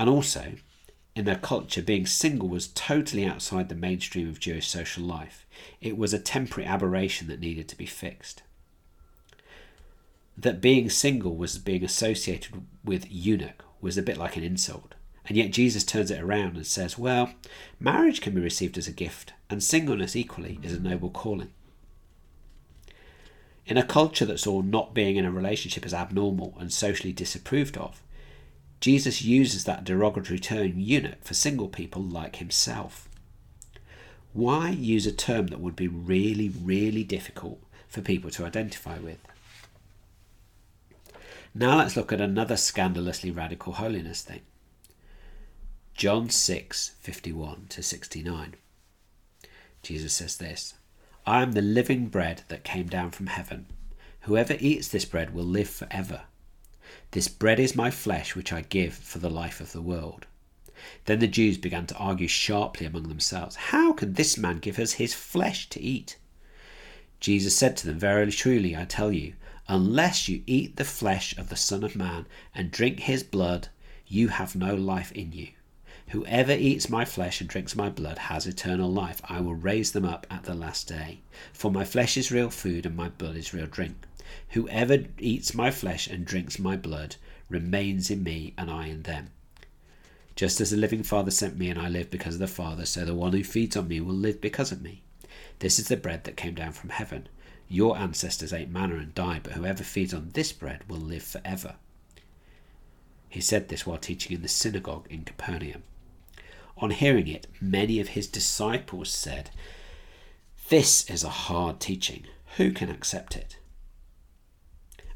And 0.00 0.10
also, 0.10 0.54
in 1.16 1.24
their 1.24 1.36
culture, 1.36 1.82
being 1.82 2.06
single 2.06 2.48
was 2.48 2.68
totally 2.68 3.24
outside 3.24 3.68
the 3.68 3.74
mainstream 3.74 4.28
of 4.28 4.40
Jewish 4.40 4.68
social 4.68 5.04
life. 5.04 5.46
It 5.80 5.96
was 5.96 6.12
a 6.12 6.18
temporary 6.18 6.68
aberration 6.68 7.28
that 7.28 7.40
needed 7.40 7.68
to 7.68 7.76
be 7.76 7.86
fixed. 7.86 8.42
That 10.36 10.60
being 10.60 10.90
single 10.90 11.36
was 11.36 11.58
being 11.58 11.84
associated 11.84 12.64
with 12.84 13.10
eunuch 13.10 13.64
was 13.80 13.96
a 13.96 14.02
bit 14.02 14.16
like 14.16 14.36
an 14.36 14.42
insult. 14.42 14.94
And 15.26 15.36
yet 15.36 15.52
Jesus 15.52 15.84
turns 15.84 16.10
it 16.10 16.20
around 16.20 16.56
and 16.56 16.66
says, 16.66 16.98
well, 16.98 17.30
marriage 17.78 18.20
can 18.20 18.34
be 18.34 18.40
received 18.40 18.76
as 18.76 18.88
a 18.88 18.92
gift, 18.92 19.32
and 19.48 19.62
singleness 19.62 20.16
equally 20.16 20.58
is 20.62 20.74
a 20.74 20.80
noble 20.80 21.10
calling. 21.10 21.52
In 23.66 23.78
a 23.78 23.86
culture 23.86 24.26
that 24.26 24.40
saw 24.40 24.60
not 24.60 24.92
being 24.92 25.16
in 25.16 25.24
a 25.24 25.30
relationship 25.30 25.86
as 25.86 25.94
abnormal 25.94 26.54
and 26.58 26.70
socially 26.70 27.12
disapproved 27.12 27.78
of, 27.78 28.02
Jesus 28.84 29.22
uses 29.22 29.64
that 29.64 29.84
derogatory 29.84 30.38
term 30.38 30.78
eunuch 30.78 31.24
for 31.24 31.32
single 31.32 31.68
people 31.68 32.02
like 32.02 32.36
himself. 32.36 33.08
Why 34.34 34.68
use 34.68 35.06
a 35.06 35.10
term 35.10 35.46
that 35.46 35.60
would 35.60 35.74
be 35.74 35.88
really, 35.88 36.50
really 36.50 37.02
difficult 37.02 37.62
for 37.88 38.02
people 38.02 38.30
to 38.32 38.44
identify 38.44 38.98
with? 38.98 39.16
Now 41.54 41.78
let's 41.78 41.96
look 41.96 42.12
at 42.12 42.20
another 42.20 42.58
scandalously 42.58 43.30
radical 43.30 43.72
holiness 43.72 44.20
thing. 44.20 44.42
John 45.94 46.28
6 46.28 46.90
51 47.00 47.68
to 47.70 47.82
69. 47.82 48.54
Jesus 49.82 50.12
says 50.12 50.36
this 50.36 50.74
I 51.24 51.40
am 51.40 51.52
the 51.52 51.62
living 51.62 52.08
bread 52.08 52.42
that 52.48 52.64
came 52.64 52.88
down 52.88 53.12
from 53.12 53.28
heaven. 53.28 53.64
Whoever 54.24 54.58
eats 54.60 54.88
this 54.88 55.06
bread 55.06 55.32
will 55.32 55.44
live 55.44 55.70
forever. 55.70 56.24
This 57.14 57.28
bread 57.28 57.60
is 57.60 57.76
my 57.76 57.92
flesh, 57.92 58.34
which 58.34 58.52
I 58.52 58.62
give 58.62 58.92
for 58.92 59.20
the 59.20 59.30
life 59.30 59.60
of 59.60 59.70
the 59.70 59.80
world. 59.80 60.26
Then 61.04 61.20
the 61.20 61.28
Jews 61.28 61.56
began 61.56 61.86
to 61.86 61.94
argue 61.94 62.26
sharply 62.26 62.86
among 62.86 63.04
themselves 63.04 63.54
How 63.70 63.92
can 63.92 64.14
this 64.14 64.36
man 64.36 64.58
give 64.58 64.80
us 64.80 64.94
his 64.94 65.14
flesh 65.14 65.68
to 65.70 65.80
eat? 65.80 66.16
Jesus 67.20 67.54
said 67.54 67.76
to 67.76 67.86
them, 67.86 68.00
Verily, 68.00 68.32
truly, 68.32 68.76
I 68.76 68.84
tell 68.84 69.12
you, 69.12 69.34
unless 69.68 70.28
you 70.28 70.42
eat 70.44 70.74
the 70.74 70.84
flesh 70.84 71.38
of 71.38 71.50
the 71.50 71.56
Son 71.56 71.84
of 71.84 71.94
Man 71.94 72.26
and 72.52 72.72
drink 72.72 72.98
his 72.98 73.22
blood, 73.22 73.68
you 74.08 74.26
have 74.26 74.56
no 74.56 74.74
life 74.74 75.12
in 75.12 75.30
you. 75.30 75.50
Whoever 76.08 76.50
eats 76.50 76.90
my 76.90 77.04
flesh 77.04 77.40
and 77.40 77.48
drinks 77.48 77.76
my 77.76 77.90
blood 77.90 78.18
has 78.18 78.44
eternal 78.44 78.90
life. 78.90 79.20
I 79.28 79.40
will 79.40 79.54
raise 79.54 79.92
them 79.92 80.04
up 80.04 80.26
at 80.32 80.42
the 80.42 80.54
last 80.54 80.88
day. 80.88 81.20
For 81.52 81.70
my 81.70 81.84
flesh 81.84 82.16
is 82.16 82.32
real 82.32 82.50
food 82.50 82.84
and 82.84 82.96
my 82.96 83.08
blood 83.08 83.36
is 83.36 83.54
real 83.54 83.66
drink. 83.66 83.94
Whoever 84.50 85.04
eats 85.18 85.54
my 85.54 85.70
flesh 85.70 86.06
and 86.06 86.24
drinks 86.24 86.58
my 86.58 86.76
blood 86.76 87.16
remains 87.48 88.10
in 88.10 88.22
me 88.22 88.54
and 88.56 88.70
I 88.70 88.86
in 88.86 89.02
them. 89.02 89.30
Just 90.36 90.60
as 90.60 90.70
the 90.70 90.76
living 90.76 91.02
Father 91.02 91.30
sent 91.30 91.56
me 91.56 91.68
and 91.68 91.78
I 91.78 91.88
live 91.88 92.10
because 92.10 92.34
of 92.34 92.40
the 92.40 92.46
Father, 92.46 92.86
so 92.86 93.04
the 93.04 93.14
one 93.14 93.32
who 93.32 93.44
feeds 93.44 93.76
on 93.76 93.88
me 93.88 94.00
will 94.00 94.14
live 94.14 94.40
because 94.40 94.72
of 94.72 94.82
me. 94.82 95.02
This 95.60 95.78
is 95.78 95.88
the 95.88 95.96
bread 95.96 96.24
that 96.24 96.36
came 96.36 96.54
down 96.54 96.72
from 96.72 96.90
heaven. 96.90 97.28
Your 97.68 97.96
ancestors 97.96 98.52
ate 98.52 98.68
manna 98.68 98.96
and 98.96 99.14
died, 99.14 99.42
but 99.44 99.52
whoever 99.52 99.84
feeds 99.84 100.12
on 100.12 100.30
this 100.30 100.52
bread 100.52 100.82
will 100.88 100.98
live 100.98 101.22
forever. 101.22 101.76
He 103.28 103.40
said 103.40 103.68
this 103.68 103.86
while 103.86 103.98
teaching 103.98 104.32
in 104.34 104.42
the 104.42 104.48
synagogue 104.48 105.06
in 105.10 105.24
Capernaum. 105.24 105.82
On 106.76 106.90
hearing 106.90 107.28
it, 107.28 107.46
many 107.60 108.00
of 108.00 108.08
his 108.08 108.26
disciples 108.26 109.10
said, 109.10 109.50
This 110.68 111.08
is 111.08 111.22
a 111.22 111.28
hard 111.28 111.80
teaching. 111.80 112.24
Who 112.56 112.72
can 112.72 112.90
accept 112.90 113.36
it? 113.36 113.56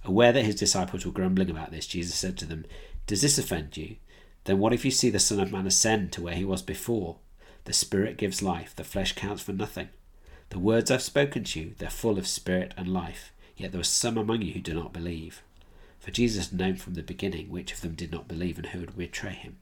Aware 0.09 0.33
that 0.33 0.45
his 0.47 0.55
disciples 0.55 1.05
were 1.05 1.13
grumbling 1.13 1.51
about 1.51 1.71
this, 1.71 1.87
Jesus 1.87 2.15
said 2.15 2.39
to 2.39 2.47
them, 2.47 2.65
Does 3.07 3.21
this 3.21 3.37
offend 3.37 3.77
you? 3.77 3.97
Then 4.45 4.59
what 4.59 4.73
if 4.73 4.83
you 4.83 4.91
see 4.91 5.11
the 5.11 5.19
Son 5.19 5.39
of 5.39 5.53
Man 5.53 5.67
ascend 5.67 6.13
to 6.13 6.23
where 6.23 6.35
he 6.35 6.47
was 6.47 6.63
before? 6.63 7.17
The 7.67 7.75
Spirit 7.75 8.17
gives 8.17 8.41
life, 8.41 8.75
the 8.75 8.85
flesh 8.85 9.13
counts 9.13 9.43
for 9.43 9.53
nothing. 9.53 9.91
The 10.49 10.59
words 10.59 10.91
I've 10.91 11.03
spoken 11.03 11.45
to 11.45 11.61
you, 11.61 11.75
they're 11.77 11.91
full 11.91 12.17
of 12.17 12.27
spirit 12.27 12.73
and 12.79 12.89
life, 12.89 13.33
yet 13.55 13.71
there 13.71 13.83
are 13.83 13.85
some 13.85 14.17
among 14.17 14.41
you 14.41 14.55
who 14.55 14.61
do 14.61 14.73
not 14.73 14.95
believe. 14.95 15.43
For 16.01 16.11
Jesus 16.11 16.49
had 16.49 16.59
known 16.59 16.77
from 16.77 16.95
the 16.95 17.03
beginning 17.03 17.51
which 17.51 17.75
of 17.75 17.83
them 17.83 17.95
did 17.95 18.11
not 18.11 18.29
believe 18.29 18.57
and 18.57 18.69
who 18.69 18.81
would 18.81 18.97
betray 18.97 19.35
him. 19.35 19.59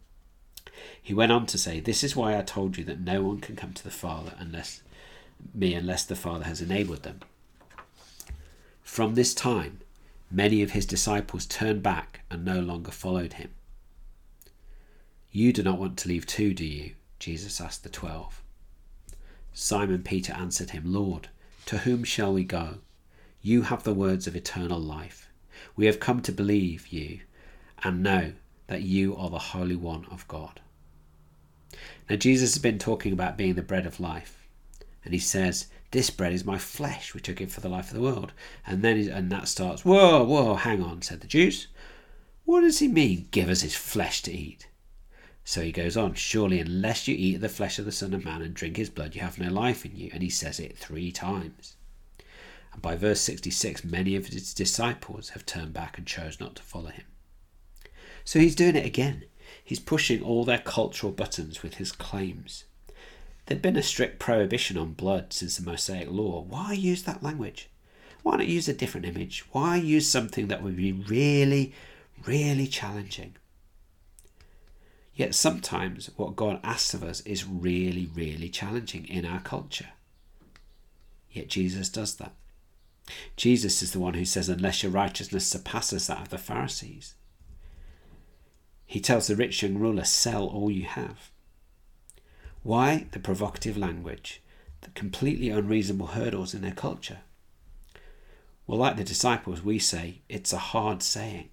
He 1.02 1.12
went 1.12 1.32
on 1.32 1.46
to 1.46 1.58
say, 1.58 1.80
This 1.80 2.04
is 2.04 2.14
why 2.14 2.38
I 2.38 2.42
told 2.42 2.78
you 2.78 2.84
that 2.84 3.00
no 3.00 3.20
one 3.20 3.40
can 3.40 3.56
come 3.56 3.72
to 3.72 3.82
the 3.82 3.90
Father 3.90 4.34
unless 4.38 4.82
me 5.52 5.74
unless 5.74 6.04
the 6.04 6.14
Father 6.14 6.44
has 6.44 6.60
enabled 6.60 7.02
them. 7.02 7.18
From 8.84 9.16
this 9.16 9.34
time, 9.34 9.80
many 10.30 10.62
of 10.62 10.72
his 10.72 10.86
disciples 10.86 11.46
turned 11.46 11.82
back 11.82 12.20
and 12.30 12.44
no 12.44 12.60
longer 12.60 12.90
followed 12.90 13.34
him. 13.34 13.50
You 15.30 15.52
do 15.52 15.62
not 15.62 15.78
want 15.78 15.96
to 15.98 16.08
leave 16.08 16.26
too, 16.26 16.54
do 16.54 16.64
you? 16.64 16.92
Jesus 17.18 17.60
asked 17.60 17.82
the 17.82 17.88
twelve. 17.88 18.42
Simon 19.52 20.02
Peter 20.02 20.32
answered 20.32 20.70
him, 20.70 20.82
Lord, 20.84 21.28
to 21.66 21.78
whom 21.78 22.04
shall 22.04 22.32
we 22.32 22.44
go? 22.44 22.78
You 23.40 23.62
have 23.62 23.84
the 23.84 23.94
words 23.94 24.26
of 24.26 24.36
eternal 24.36 24.78
life. 24.80 25.30
We 25.76 25.86
have 25.86 26.00
come 26.00 26.20
to 26.22 26.32
believe 26.32 26.88
you 26.88 27.20
and 27.82 28.02
know 28.02 28.32
that 28.66 28.82
you 28.82 29.16
are 29.16 29.30
the 29.30 29.38
Holy 29.38 29.76
One 29.76 30.06
of 30.10 30.26
God. 30.28 30.60
Now, 32.08 32.16
Jesus 32.16 32.54
has 32.54 32.62
been 32.62 32.78
talking 32.78 33.12
about 33.12 33.36
being 33.36 33.54
the 33.54 33.62
bread 33.62 33.86
of 33.86 34.00
life, 34.00 34.46
and 35.04 35.12
he 35.12 35.20
says, 35.20 35.66
This 35.96 36.10
bread 36.10 36.34
is 36.34 36.44
my 36.44 36.58
flesh, 36.58 37.14
which 37.14 37.26
I 37.30 37.32
give 37.32 37.50
for 37.50 37.62
the 37.62 37.70
life 37.70 37.88
of 37.88 37.94
the 37.94 38.02
world. 38.02 38.34
And 38.66 38.82
then, 38.82 38.98
and 39.08 39.32
that 39.32 39.48
starts, 39.48 39.82
Whoa, 39.82 40.24
whoa, 40.24 40.56
hang 40.56 40.82
on, 40.82 41.00
said 41.00 41.22
the 41.22 41.26
Jews. 41.26 41.68
What 42.44 42.60
does 42.60 42.80
he 42.80 42.86
mean, 42.86 43.28
give 43.30 43.48
us 43.48 43.62
his 43.62 43.74
flesh 43.74 44.20
to 44.24 44.30
eat? 44.30 44.68
So 45.42 45.62
he 45.62 45.72
goes 45.72 45.96
on, 45.96 46.12
Surely, 46.12 46.60
unless 46.60 47.08
you 47.08 47.16
eat 47.16 47.38
the 47.38 47.48
flesh 47.48 47.78
of 47.78 47.86
the 47.86 47.92
Son 47.92 48.12
of 48.12 48.26
Man 48.26 48.42
and 48.42 48.52
drink 48.52 48.76
his 48.76 48.90
blood, 48.90 49.14
you 49.14 49.22
have 49.22 49.38
no 49.38 49.48
life 49.48 49.86
in 49.86 49.96
you. 49.96 50.10
And 50.12 50.22
he 50.22 50.28
says 50.28 50.60
it 50.60 50.76
three 50.76 51.10
times. 51.10 51.76
And 52.74 52.82
by 52.82 52.94
verse 52.94 53.22
66, 53.22 53.82
many 53.82 54.16
of 54.16 54.26
his 54.26 54.52
disciples 54.52 55.30
have 55.30 55.46
turned 55.46 55.72
back 55.72 55.96
and 55.96 56.06
chose 56.06 56.38
not 56.38 56.56
to 56.56 56.62
follow 56.62 56.90
him. 56.90 57.06
So 58.22 58.38
he's 58.38 58.54
doing 58.54 58.76
it 58.76 58.84
again. 58.84 59.24
He's 59.64 59.80
pushing 59.80 60.22
all 60.22 60.44
their 60.44 60.58
cultural 60.58 61.10
buttons 61.10 61.62
with 61.62 61.76
his 61.76 61.90
claims. 61.90 62.64
There'd 63.46 63.62
been 63.62 63.76
a 63.76 63.82
strict 63.82 64.18
prohibition 64.18 64.76
on 64.76 64.92
blood 64.92 65.32
since 65.32 65.56
the 65.56 65.64
Mosaic 65.64 66.10
Law. 66.10 66.42
Why 66.42 66.72
use 66.72 67.04
that 67.04 67.22
language? 67.22 67.68
Why 68.22 68.36
not 68.36 68.48
use 68.48 68.68
a 68.68 68.74
different 68.74 69.06
image? 69.06 69.44
Why 69.52 69.76
use 69.76 70.08
something 70.08 70.48
that 70.48 70.62
would 70.62 70.76
be 70.76 70.90
really, 70.90 71.72
really 72.24 72.66
challenging? 72.66 73.36
Yet 75.14 75.34
sometimes 75.34 76.10
what 76.16 76.34
God 76.34 76.58
asks 76.64 76.92
of 76.92 77.04
us 77.04 77.20
is 77.20 77.46
really, 77.46 78.10
really 78.12 78.48
challenging 78.48 79.06
in 79.06 79.24
our 79.24 79.40
culture. 79.40 79.90
Yet 81.30 81.48
Jesus 81.48 81.88
does 81.88 82.16
that. 82.16 82.32
Jesus 83.36 83.80
is 83.80 83.92
the 83.92 84.00
one 84.00 84.14
who 84.14 84.24
says, 84.24 84.48
Unless 84.48 84.82
your 84.82 84.90
righteousness 84.90 85.46
surpasses 85.46 86.08
that 86.08 86.20
of 86.20 86.28
the 86.30 86.38
Pharisees, 86.38 87.14
he 88.84 89.00
tells 89.00 89.28
the 89.28 89.36
rich 89.36 89.62
young 89.62 89.78
ruler, 89.78 90.04
Sell 90.04 90.46
all 90.46 90.70
you 90.70 90.84
have. 90.84 91.30
Why 92.66 93.06
the 93.12 93.20
provocative 93.20 93.76
language, 93.78 94.42
the 94.80 94.90
completely 94.90 95.50
unreasonable 95.50 96.08
hurdles 96.08 96.52
in 96.52 96.62
their 96.62 96.72
culture? 96.72 97.20
Well, 98.66 98.80
like 98.80 98.96
the 98.96 99.04
disciples, 99.04 99.62
we 99.62 99.78
say, 99.78 100.22
It's 100.28 100.52
a 100.52 100.58
hard 100.58 101.00
saying. 101.00 101.50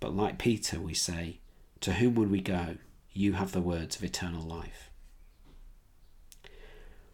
But 0.00 0.12
like 0.12 0.40
Peter, 0.40 0.80
we 0.80 0.92
say, 0.92 1.38
To 1.82 1.92
whom 1.92 2.16
would 2.16 2.32
we 2.32 2.40
go? 2.40 2.78
You 3.12 3.34
have 3.34 3.52
the 3.52 3.60
words 3.60 3.94
of 3.94 4.02
eternal 4.02 4.42
life. 4.42 4.90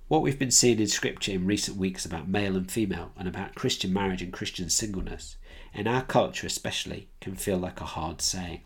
What 0.09 0.23
we've 0.23 0.39
been 0.39 0.51
seeing 0.51 0.81
in 0.81 0.89
Scripture 0.89 1.33
in 1.33 1.45
recent 1.45 1.77
weeks 1.77 2.07
about 2.07 2.27
male 2.27 2.57
and 2.57 2.73
female 2.73 3.13
and 3.19 3.29
about 3.29 3.55
Christian 3.55 3.93
marriage 3.93 4.23
and 4.23 4.33
Christian 4.33 4.71
singleness, 4.71 5.37
in 5.75 5.87
our 5.87 6.03
culture 6.03 6.47
especially, 6.47 7.11
can 7.21 7.37
feel 7.37 7.59
like 7.59 7.83
a 7.83 7.85
hard 7.85 8.23
saying. 8.23 8.63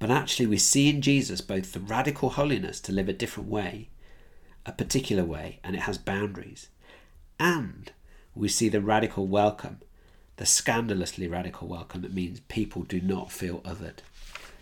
But 0.00 0.10
actually, 0.10 0.46
we 0.46 0.56
see 0.56 0.88
in 0.88 1.02
Jesus 1.02 1.42
both 1.42 1.72
the 1.72 1.78
radical 1.78 2.30
holiness 2.30 2.80
to 2.80 2.92
live 2.92 3.08
a 3.08 3.12
different 3.12 3.50
way, 3.50 3.90
a 4.66 4.72
particular 4.72 5.24
way, 5.24 5.60
and 5.62 5.76
it 5.76 5.82
has 5.82 5.98
boundaries, 5.98 6.68
and 7.38 7.92
we 8.34 8.48
see 8.48 8.70
the 8.70 8.80
radical 8.80 9.26
welcome, 9.26 9.80
the 10.36 10.46
scandalously 10.46 11.28
radical 11.28 11.68
welcome 11.68 12.00
that 12.00 12.14
means 12.14 12.40
people 12.40 12.82
do 12.82 13.00
not 13.02 13.30
feel 13.30 13.60
othered. 13.60 13.98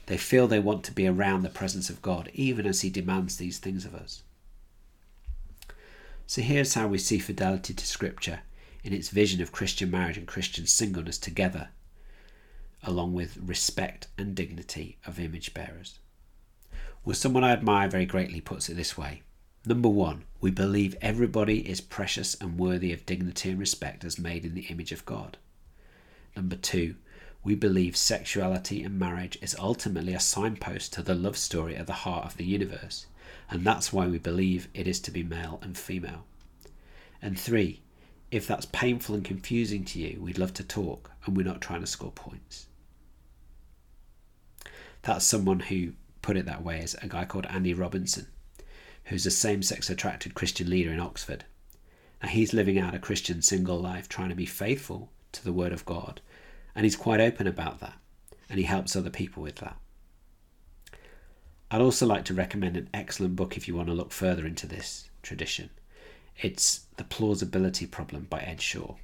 They 0.06 0.16
feel 0.16 0.48
they 0.48 0.58
want 0.58 0.82
to 0.84 0.92
be 0.92 1.06
around 1.06 1.42
the 1.42 1.50
presence 1.50 1.88
of 1.88 2.02
God, 2.02 2.30
even 2.34 2.66
as 2.66 2.80
He 2.80 2.90
demands 2.90 3.36
these 3.36 3.58
things 3.58 3.84
of 3.84 3.94
us. 3.94 4.24
So 6.26 6.42
here's 6.42 6.74
how 6.74 6.88
we 6.88 6.98
see 6.98 7.20
fidelity 7.20 7.74
to 7.74 7.86
Scripture 7.86 8.40
in 8.82 8.92
its 8.92 9.10
vision 9.10 9.40
of 9.40 9.52
Christian 9.52 9.90
marriage 9.90 10.18
and 10.18 10.26
Christian 10.26 10.66
singleness 10.66 11.18
together, 11.18 11.68
along 12.82 13.14
with 13.14 13.36
respect 13.38 14.08
and 14.16 14.34
dignity 14.34 14.98
of 15.06 15.18
image 15.18 15.54
bearers. 15.54 15.98
Well, 17.04 17.14
someone 17.14 17.44
I 17.44 17.52
admire 17.52 17.88
very 17.88 18.06
greatly 18.06 18.40
puts 18.40 18.68
it 18.68 18.74
this 18.74 18.96
way 18.96 19.22
Number 19.66 19.88
one, 19.88 20.24
we 20.40 20.50
believe 20.50 20.96
everybody 21.02 21.68
is 21.68 21.80
precious 21.80 22.34
and 22.34 22.58
worthy 22.58 22.92
of 22.92 23.04
dignity 23.04 23.50
and 23.50 23.58
respect 23.58 24.04
as 24.04 24.18
made 24.18 24.44
in 24.44 24.54
the 24.54 24.66
image 24.66 24.92
of 24.92 25.04
God. 25.04 25.36
Number 26.36 26.56
two, 26.56 26.94
we 27.44 27.54
believe 27.54 27.96
sexuality 27.96 28.82
and 28.82 28.98
marriage 28.98 29.38
is 29.42 29.56
ultimately 29.58 30.14
a 30.14 30.20
signpost 30.20 30.92
to 30.94 31.02
the 31.02 31.14
love 31.14 31.36
story 31.36 31.76
at 31.76 31.86
the 31.86 32.04
heart 32.04 32.24
of 32.24 32.36
the 32.36 32.44
universe 32.44 33.06
and 33.50 33.64
that's 33.64 33.92
why 33.92 34.06
we 34.06 34.18
believe 34.18 34.68
it 34.74 34.86
is 34.86 35.00
to 35.00 35.10
be 35.10 35.22
male 35.22 35.58
and 35.62 35.76
female. 35.76 36.24
And 37.22 37.38
three, 37.38 37.80
if 38.30 38.46
that's 38.46 38.66
painful 38.66 39.14
and 39.14 39.24
confusing 39.24 39.84
to 39.86 39.98
you, 39.98 40.20
we'd 40.20 40.38
love 40.38 40.54
to 40.54 40.64
talk 40.64 41.10
and 41.24 41.36
we're 41.36 41.46
not 41.46 41.60
trying 41.60 41.80
to 41.80 41.86
score 41.86 42.12
points. 42.12 42.67
That's 45.02 45.24
someone 45.24 45.60
who 45.60 45.92
put 46.22 46.36
it 46.36 46.46
that 46.46 46.62
way 46.62 46.80
is 46.80 46.96
a 47.00 47.08
guy 47.08 47.24
called 47.24 47.46
Andy 47.46 47.74
Robinson, 47.74 48.26
who's 49.04 49.26
a 49.26 49.30
same 49.30 49.62
sex 49.62 49.88
attracted 49.88 50.34
Christian 50.34 50.68
leader 50.68 50.92
in 50.92 51.00
Oxford. 51.00 51.44
Now 52.22 52.28
he's 52.28 52.52
living 52.52 52.78
out 52.78 52.94
a 52.94 52.98
Christian 52.98 53.42
single 53.42 53.78
life, 53.78 54.08
trying 54.08 54.28
to 54.28 54.34
be 54.34 54.46
faithful 54.46 55.10
to 55.32 55.44
the 55.44 55.52
Word 55.52 55.72
of 55.72 55.84
God, 55.84 56.20
and 56.74 56.84
he's 56.84 56.96
quite 56.96 57.20
open 57.20 57.46
about 57.46 57.80
that, 57.80 57.94
and 58.48 58.58
he 58.58 58.64
helps 58.64 58.96
other 58.96 59.10
people 59.10 59.42
with 59.42 59.56
that. 59.56 59.76
I'd 61.70 61.80
also 61.80 62.06
like 62.06 62.24
to 62.26 62.34
recommend 62.34 62.76
an 62.76 62.88
excellent 62.94 63.36
book 63.36 63.56
if 63.56 63.68
you 63.68 63.76
want 63.76 63.88
to 63.88 63.94
look 63.94 64.10
further 64.10 64.46
into 64.46 64.66
this 64.66 65.10
tradition. 65.22 65.70
It's 66.40 66.86
The 66.96 67.04
Plausibility 67.04 67.86
Problem 67.86 68.26
by 68.30 68.40
Ed 68.40 68.60
Shaw. 68.60 68.94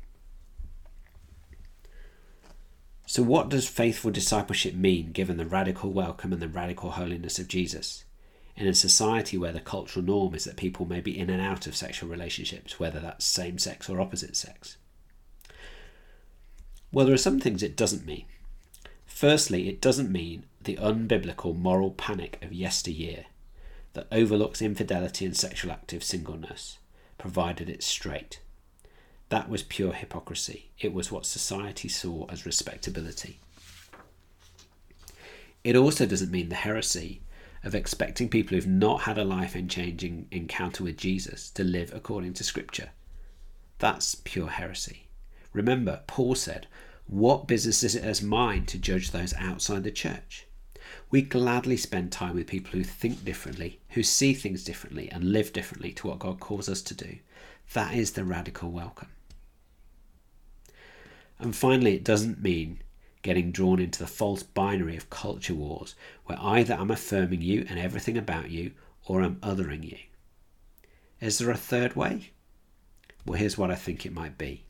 So, 3.06 3.22
what 3.22 3.50
does 3.50 3.68
faithful 3.68 4.10
discipleship 4.10 4.74
mean 4.74 5.12
given 5.12 5.36
the 5.36 5.44
radical 5.44 5.92
welcome 5.92 6.32
and 6.32 6.40
the 6.40 6.48
radical 6.48 6.92
holiness 6.92 7.38
of 7.38 7.48
Jesus? 7.48 8.04
In 8.56 8.66
a 8.66 8.74
society 8.74 9.36
where 9.36 9.52
the 9.52 9.60
cultural 9.60 10.04
norm 10.04 10.34
is 10.34 10.44
that 10.44 10.56
people 10.56 10.86
may 10.86 11.00
be 11.00 11.18
in 11.18 11.28
and 11.28 11.42
out 11.42 11.66
of 11.66 11.76
sexual 11.76 12.08
relationships, 12.08 12.80
whether 12.80 13.00
that's 13.00 13.24
same 13.24 13.58
sex 13.58 13.90
or 13.90 14.00
opposite 14.00 14.36
sex? 14.36 14.78
Well, 16.92 17.04
there 17.04 17.14
are 17.14 17.18
some 17.18 17.40
things 17.40 17.62
it 17.62 17.76
doesn't 17.76 18.06
mean. 18.06 18.24
Firstly, 19.04 19.68
it 19.68 19.80
doesn't 19.80 20.10
mean 20.10 20.46
the 20.62 20.76
unbiblical 20.76 21.56
moral 21.56 21.90
panic 21.90 22.38
of 22.40 22.52
yesteryear 22.52 23.26
that 23.92 24.06
overlooks 24.10 24.62
infidelity 24.62 25.26
and 25.26 25.36
sexual 25.36 25.72
active 25.72 26.02
singleness, 26.02 26.78
provided 27.18 27.68
it's 27.68 27.86
straight. 27.86 28.40
That 29.34 29.50
was 29.50 29.64
pure 29.64 29.92
hypocrisy. 29.92 30.70
It 30.78 30.92
was 30.92 31.10
what 31.10 31.26
society 31.26 31.88
saw 31.88 32.26
as 32.30 32.46
respectability. 32.46 33.40
It 35.64 35.74
also 35.74 36.06
doesn't 36.06 36.30
mean 36.30 36.50
the 36.50 36.54
heresy 36.54 37.20
of 37.64 37.74
expecting 37.74 38.28
people 38.28 38.54
who've 38.54 38.64
not 38.64 39.00
had 39.00 39.18
a 39.18 39.24
life 39.24 39.56
changing 39.66 40.28
encounter 40.30 40.84
with 40.84 40.96
Jesus 40.96 41.50
to 41.50 41.64
live 41.64 41.92
according 41.92 42.34
to 42.34 42.44
Scripture. 42.44 42.90
That's 43.80 44.14
pure 44.14 44.46
heresy. 44.46 45.08
Remember, 45.52 46.02
Paul 46.06 46.36
said, 46.36 46.68
What 47.08 47.48
business 47.48 47.82
is 47.82 47.96
it 47.96 48.04
as 48.04 48.22
mine 48.22 48.66
to 48.66 48.78
judge 48.78 49.10
those 49.10 49.34
outside 49.34 49.82
the 49.82 49.90
church? 49.90 50.46
We 51.10 51.22
gladly 51.22 51.76
spend 51.76 52.12
time 52.12 52.36
with 52.36 52.46
people 52.46 52.70
who 52.70 52.84
think 52.84 53.24
differently, 53.24 53.80
who 53.88 54.04
see 54.04 54.32
things 54.32 54.62
differently, 54.62 55.10
and 55.10 55.32
live 55.32 55.52
differently 55.52 55.90
to 55.94 56.06
what 56.06 56.20
God 56.20 56.38
calls 56.38 56.68
us 56.68 56.82
to 56.82 56.94
do. 56.94 57.18
That 57.72 57.94
is 57.96 58.12
the 58.12 58.22
radical 58.22 58.70
welcome. 58.70 59.08
And 61.44 61.54
finally, 61.54 61.94
it 61.94 62.04
doesn't 62.04 62.42
mean 62.42 62.80
getting 63.20 63.52
drawn 63.52 63.78
into 63.78 63.98
the 63.98 64.06
false 64.06 64.42
binary 64.42 64.96
of 64.96 65.10
culture 65.10 65.54
wars, 65.54 65.94
where 66.24 66.38
either 66.40 66.74
I'm 66.74 66.90
affirming 66.90 67.42
you 67.42 67.66
and 67.68 67.78
everything 67.78 68.16
about 68.16 68.50
you, 68.50 68.72
or 69.04 69.20
I'm 69.20 69.36
othering 69.36 69.84
you. 69.84 69.98
Is 71.20 71.38
there 71.38 71.50
a 71.50 71.56
third 71.56 71.96
way? 71.96 72.30
Well, 73.26 73.38
here's 73.38 73.58
what 73.58 73.70
I 73.70 73.74
think 73.74 74.06
it 74.06 74.14
might 74.14 74.38
be. 74.38 74.64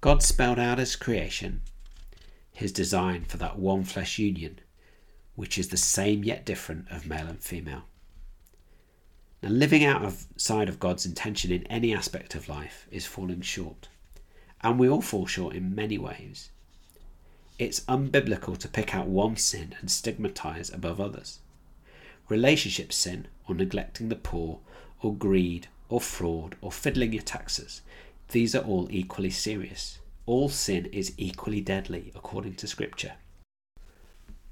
God 0.00 0.22
spelled 0.22 0.58
out 0.58 0.78
his 0.78 0.96
creation 0.96 1.60
his 2.52 2.72
design 2.72 3.22
for 3.26 3.36
that 3.36 3.58
one 3.58 3.84
flesh 3.84 4.18
union, 4.18 4.58
which 5.34 5.58
is 5.58 5.68
the 5.68 5.76
same 5.76 6.24
yet 6.24 6.46
different 6.46 6.90
of 6.90 7.06
male 7.06 7.26
and 7.26 7.42
female. 7.42 7.82
Now, 9.42 9.50
living 9.50 9.84
outside 9.84 10.70
of 10.70 10.80
God's 10.80 11.04
intention 11.04 11.52
in 11.52 11.66
any 11.66 11.94
aspect 11.94 12.34
of 12.34 12.48
life 12.48 12.86
is 12.90 13.04
falling 13.04 13.42
short, 13.42 13.88
and 14.62 14.78
we 14.78 14.88
all 14.88 15.02
fall 15.02 15.26
short 15.26 15.54
in 15.54 15.74
many 15.74 15.98
ways. 15.98 16.50
It's 17.58 17.80
unbiblical 17.80 18.58
to 18.58 18.68
pick 18.68 18.94
out 18.94 19.06
one 19.06 19.36
sin 19.36 19.74
and 19.80 19.90
stigmatize 19.90 20.70
above 20.70 21.00
others. 21.00 21.38
Relationship 22.28 22.92
sin, 22.92 23.28
or 23.48 23.54
neglecting 23.54 24.08
the 24.08 24.16
poor, 24.16 24.60
or 25.00 25.14
greed, 25.14 25.68
or 25.88 26.00
fraud, 26.00 26.56
or 26.60 26.72
fiddling 26.72 27.12
your 27.12 27.22
taxes, 27.22 27.82
these 28.30 28.54
are 28.54 28.64
all 28.64 28.88
equally 28.90 29.30
serious 29.30 30.00
all 30.26 30.48
sin 30.48 30.86
is 30.86 31.14
equally 31.16 31.60
deadly 31.60 32.12
according 32.14 32.54
to 32.56 32.66
Scripture. 32.66 33.12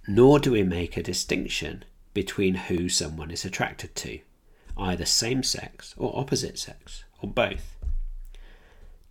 Nor 0.06 0.38
do 0.38 0.52
we 0.52 0.62
make 0.62 0.96
a 0.96 1.02
distinction 1.02 1.84
between 2.14 2.54
who 2.54 2.88
someone 2.88 3.30
is 3.32 3.44
attracted 3.44 3.94
to, 3.96 4.20
either 4.78 5.04
same 5.04 5.42
sex 5.42 5.94
or 5.96 6.16
opposite 6.16 6.58
sex, 6.58 7.04
or 7.20 7.28
both. 7.28 7.73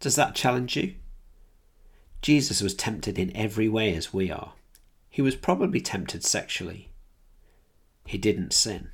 Does 0.04 0.16
that 0.16 0.36
challenge 0.36 0.76
you? 0.76 0.96
Jesus 2.22 2.62
was 2.62 2.74
tempted 2.74 3.18
in 3.18 3.34
every 3.38 3.70
way 3.70 3.96
as 3.96 4.14
we 4.14 4.30
are. 4.30 4.52
He 5.10 5.22
was 5.22 5.38
probably 5.38 5.80
tempted 5.80 6.26
sexually. 6.26 6.90
He 8.06 8.18
didn't 8.18 8.52
sin, 8.52 8.90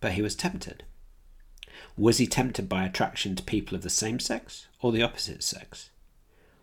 but 0.00 0.14
he 0.14 0.22
was 0.22 0.34
tempted. 0.34 0.82
Was 1.96 2.18
he 2.18 2.26
tempted 2.26 2.68
by 2.68 2.84
attraction 2.84 3.36
to 3.36 3.44
people 3.44 3.76
of 3.76 3.82
the 3.82 3.88
same 3.88 4.18
sex 4.18 4.66
or 4.80 4.90
the 4.90 5.04
opposite 5.04 5.44
sex? 5.44 5.90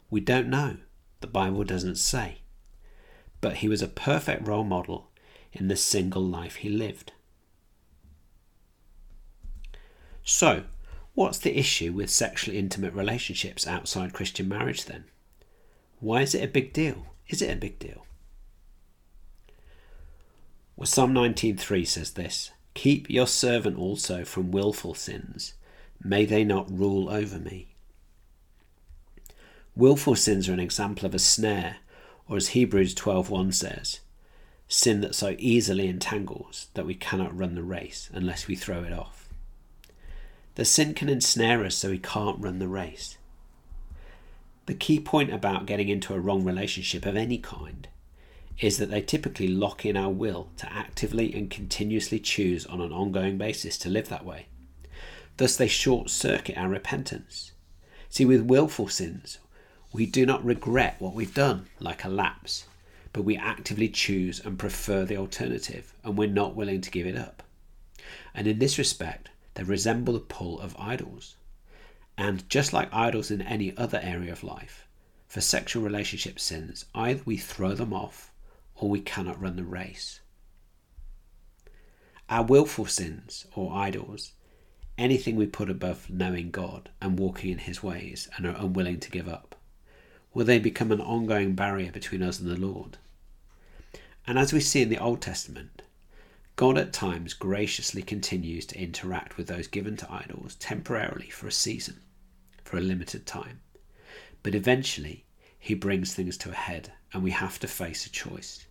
We 0.09 0.19
don't 0.19 0.49
know. 0.49 0.75
The 1.21 1.27
Bible 1.27 1.63
doesn't 1.63 1.95
say. 1.95 2.39
But 3.39 3.55
he 3.55 3.69
was 3.69 3.81
a 3.81 3.87
perfect 3.87 4.45
role 4.45 4.65
model 4.65 5.11
in 5.53 5.69
the 5.69 5.77
single 5.77 6.25
life 6.25 6.57
he 6.57 6.67
lived. 6.67 7.13
So, 10.25 10.65
what's 11.13 11.37
the 11.37 11.57
issue 11.57 11.91
with 11.91 12.09
sexually 12.09 12.57
intimate 12.57 12.93
relationships 12.93 13.67
outside 13.67 14.13
Christian 14.13 14.47
marriage 14.47 14.85
then? 14.85 15.05
Why 15.99 16.21
is 16.21 16.35
it 16.35 16.43
a 16.43 16.47
big 16.47 16.73
deal? 16.73 17.07
Is 17.27 17.41
it 17.41 17.51
a 17.51 17.55
big 17.55 17.79
deal? 17.79 18.05
Well, 20.75 20.87
Psalm 20.87 21.13
19.3 21.13 21.87
says 21.87 22.11
this 22.11 22.51
Keep 22.73 23.09
your 23.09 23.27
servant 23.27 23.77
also 23.77 24.25
from 24.25 24.51
wilful 24.51 24.93
sins. 24.93 25.53
May 26.03 26.25
they 26.25 26.43
not 26.43 26.69
rule 26.69 27.09
over 27.09 27.39
me. 27.39 27.75
Wilful 29.75 30.15
sins 30.15 30.49
are 30.49 30.53
an 30.53 30.59
example 30.59 31.05
of 31.05 31.15
a 31.15 31.19
snare, 31.19 31.77
or 32.27 32.37
as 32.37 32.49
Hebrews 32.49 32.93
12.1 32.95 33.53
says, 33.53 34.01
sin 34.67 35.01
that 35.01 35.15
so 35.15 35.35
easily 35.37 35.87
entangles 35.87 36.67
that 36.73 36.85
we 36.85 36.95
cannot 36.95 37.37
run 37.37 37.55
the 37.55 37.63
race 37.63 38.09
unless 38.13 38.47
we 38.47 38.55
throw 38.55 38.83
it 38.83 38.93
off. 38.93 39.22
The 40.55 40.65
sin 40.65 40.93
can 40.93 41.09
ensnare 41.09 41.65
us 41.65 41.75
so 41.75 41.89
we 41.89 41.97
can't 41.97 42.41
run 42.41 42.59
the 42.59 42.67
race. 42.67 43.17
The 44.65 44.73
key 44.73 44.99
point 44.99 45.33
about 45.33 45.65
getting 45.65 45.89
into 45.89 46.13
a 46.13 46.19
wrong 46.19 46.43
relationship 46.43 47.05
of 47.05 47.15
any 47.15 47.37
kind 47.37 47.87
is 48.59 48.77
that 48.77 48.91
they 48.91 49.01
typically 49.01 49.47
lock 49.47 49.85
in 49.85 49.97
our 49.97 50.11
will 50.11 50.49
to 50.57 50.71
actively 50.71 51.33
and 51.33 51.49
continuously 51.49 52.19
choose 52.19 52.65
on 52.67 52.81
an 52.81 52.91
ongoing 52.91 53.37
basis 53.37 53.77
to 53.79 53.89
live 53.89 54.09
that 54.09 54.25
way. 54.25 54.45
Thus, 55.37 55.55
they 55.55 55.67
short 55.67 56.11
circuit 56.11 56.57
our 56.57 56.69
repentance. 56.69 57.51
See, 58.09 58.25
with 58.25 58.41
willful 58.41 58.87
sins, 58.87 59.39
we 59.91 60.05
do 60.05 60.25
not 60.25 60.45
regret 60.45 60.97
what 60.99 61.15
we've 61.15 61.33
done, 61.33 61.65
like 61.79 62.03
a 62.03 62.09
lapse, 62.09 62.65
but 63.11 63.23
we 63.23 63.35
actively 63.35 63.89
choose 63.89 64.39
and 64.39 64.59
prefer 64.59 65.03
the 65.03 65.17
alternative, 65.17 65.93
and 66.03 66.15
we're 66.15 66.27
not 66.29 66.55
willing 66.55 66.81
to 66.81 66.91
give 66.91 67.07
it 67.07 67.17
up. 67.17 67.41
And 68.35 68.47
in 68.47 68.59
this 68.59 68.77
respect, 68.77 69.29
they 69.53 69.63
resemble 69.63 70.13
the 70.13 70.19
pull 70.19 70.59
of 70.59 70.75
idols. 70.79 71.35
And 72.17 72.47
just 72.49 72.73
like 72.73 72.93
idols 72.93 73.31
in 73.31 73.41
any 73.41 73.75
other 73.77 73.99
area 74.03 74.31
of 74.31 74.43
life, 74.43 74.87
for 75.27 75.41
sexual 75.41 75.83
relationship 75.83 76.39
sins, 76.39 76.85
either 76.93 77.21
we 77.25 77.37
throw 77.37 77.73
them 77.73 77.93
off 77.93 78.31
or 78.75 78.89
we 78.89 79.01
cannot 79.01 79.41
run 79.41 79.55
the 79.55 79.63
race. 79.63 80.19
Our 82.29 82.43
willful 82.43 82.85
sins, 82.85 83.45
or 83.55 83.73
idols, 83.73 84.33
anything 84.97 85.35
we 85.35 85.45
put 85.45 85.69
above 85.69 86.09
knowing 86.09 86.51
God 86.51 86.89
and 87.01 87.19
walking 87.19 87.51
in 87.51 87.57
His 87.59 87.83
ways 87.83 88.29
and 88.37 88.45
are 88.45 88.55
unwilling 88.55 88.99
to 89.01 89.11
give 89.11 89.27
up, 89.27 89.55
will 90.33 90.45
they 90.45 90.59
become 90.59 90.91
an 90.91 91.01
ongoing 91.01 91.53
barrier 91.53 91.91
between 91.91 92.23
us 92.23 92.39
and 92.39 92.49
the 92.49 92.59
Lord? 92.59 92.97
And 94.25 94.39
as 94.39 94.53
we 94.53 94.59
see 94.59 94.81
in 94.81 94.89
the 94.89 94.99
Old 94.99 95.21
Testament, 95.21 95.72
God 96.55 96.77
at 96.77 96.93
times 96.93 97.33
graciously 97.33 98.03
continues 98.03 98.67
to 98.67 98.79
interact 98.79 99.37
with 99.37 99.47
those 99.47 99.67
given 99.67 99.97
to 99.97 100.11
idols 100.11 100.55
temporarily 100.55 101.29
for 101.29 101.47
a 101.47 101.51
season, 101.51 102.01
for 102.63 102.77
a 102.77 102.81
limited 102.81 103.25
time. 103.25 103.61
But 104.43 104.53
eventually, 104.53 105.25
He 105.57 105.73
brings 105.73 106.13
things 106.13 106.37
to 106.37 106.51
a 106.51 106.55
head 106.55 106.93
and 107.11 107.23
we 107.23 107.31
have 107.31 107.59
to 107.59 107.67
face 107.67 108.05
a 108.05 108.11
choice. 108.11 108.67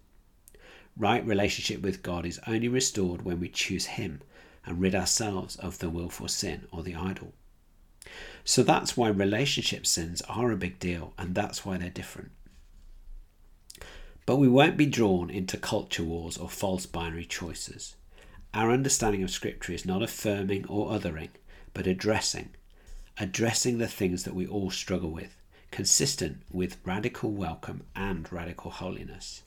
Right 0.97 1.27
relationship 1.27 1.83
with 1.83 2.05
God 2.05 2.25
is 2.25 2.39
only 2.47 2.69
restored 2.69 3.23
when 3.23 3.41
we 3.41 3.49
choose 3.49 3.87
Him 3.87 4.21
and 4.65 4.81
rid 4.81 4.95
ourselves 4.95 5.57
of 5.57 5.79
the 5.79 5.91
willful 5.91 6.29
sin 6.29 6.69
or 6.71 6.85
the 6.85 6.95
idol. 6.95 7.33
So 8.45 8.63
that's 8.63 8.97
why 8.97 9.09
relationship 9.09 9.87
sins 9.87 10.23
are 10.29 10.53
a 10.53 10.57
big 10.57 10.79
deal 10.79 11.15
and 11.19 11.35
that's 11.35 11.65
why 11.65 11.79
they're 11.79 11.91
different. 11.91 12.31
But 14.25 14.37
we 14.37 14.49
won't 14.49 14.77
be 14.77 14.87
drawn 14.87 15.31
into 15.31 15.57
culture 15.57 16.05
wars 16.05 16.39
or 16.39 16.49
false 16.49 16.87
binary 16.87 17.25
choices. 17.25 17.97
Our 18.55 18.71
understanding 18.71 19.23
of 19.23 19.31
Scripture 19.31 19.73
is 19.73 19.85
not 19.85 20.03
affirming 20.03 20.67
or 20.67 20.91
othering, 20.91 21.31
but 21.75 21.87
addressing. 21.87 22.51
Addressing 23.19 23.79
the 23.79 23.89
things 23.89 24.23
that 24.25 24.35
we 24.35 24.47
all 24.47 24.71
struggle 24.71 25.11
with, 25.11 25.37
consistent 25.71 26.43
with 26.51 26.77
radical 26.85 27.33
welcome 27.33 27.83
and 27.97 28.31
radical 28.33 28.71
holiness. 28.71 29.43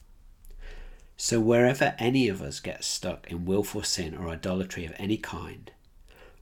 So, 1.17 1.39
wherever 1.39 1.95
any 1.97 2.27
of 2.27 2.41
us 2.41 2.59
gets 2.59 2.85
stuck 2.85 3.31
in 3.31 3.45
willful 3.45 3.83
sin 3.83 4.15
or 4.15 4.27
idolatry 4.27 4.85
of 4.85 4.93
any 4.97 5.17
kind, 5.17 5.71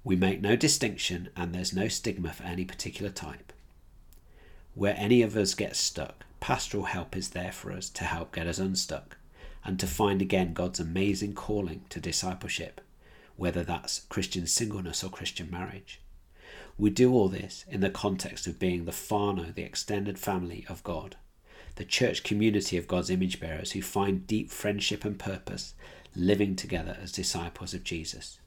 we 0.03 0.15
make 0.15 0.41
no 0.41 0.55
distinction 0.55 1.29
and 1.35 1.53
there's 1.53 1.73
no 1.73 1.87
stigma 1.87 2.33
for 2.33 2.43
any 2.43 2.65
particular 2.65 3.11
type. 3.11 3.53
Where 4.73 4.95
any 4.97 5.21
of 5.21 5.37
us 5.37 5.53
gets 5.53 5.79
stuck, 5.79 6.25
pastoral 6.43 6.83
help 6.83 7.15
is 7.15 7.29
there 7.29 7.53
for 7.53 7.71
us 7.71 7.89
to 7.89 8.03
help 8.03 8.35
get 8.35 8.47
us 8.47 8.59
unstuck 8.59 9.15
and 9.63 9.79
to 9.79 9.87
find 9.87 10.21
again 10.21 10.51
God's 10.51 10.77
amazing 10.77 11.35
calling 11.35 11.85
to 11.87 12.01
discipleship, 12.01 12.81
whether 13.37 13.63
that's 13.63 14.01
Christian 14.09 14.45
singleness 14.45 15.05
or 15.05 15.09
Christian 15.09 15.49
marriage. 15.49 16.01
We 16.77 16.89
do 16.89 17.13
all 17.13 17.29
this 17.29 17.63
in 17.69 17.79
the 17.79 17.89
context 17.89 18.45
of 18.45 18.59
being 18.59 18.83
the 18.83 18.91
whānau, 18.91 19.55
the 19.55 19.63
extended 19.63 20.19
family 20.19 20.65
of 20.67 20.83
God 20.83 21.15
the 21.75 21.85
church 21.85 22.23
community 22.23 22.77
of 22.77 22.87
God's 22.87 23.09
image 23.09 23.39
bearers 23.39 23.71
who 23.71 23.81
find 23.81 24.27
deep 24.27 24.51
friendship 24.51 25.05
and 25.05 25.17
purpose 25.17 25.73
living 26.15 26.55
together 26.55 26.97
as 27.01 27.11
disciples 27.11 27.73
of 27.73 27.83
Jesus. 27.83 28.39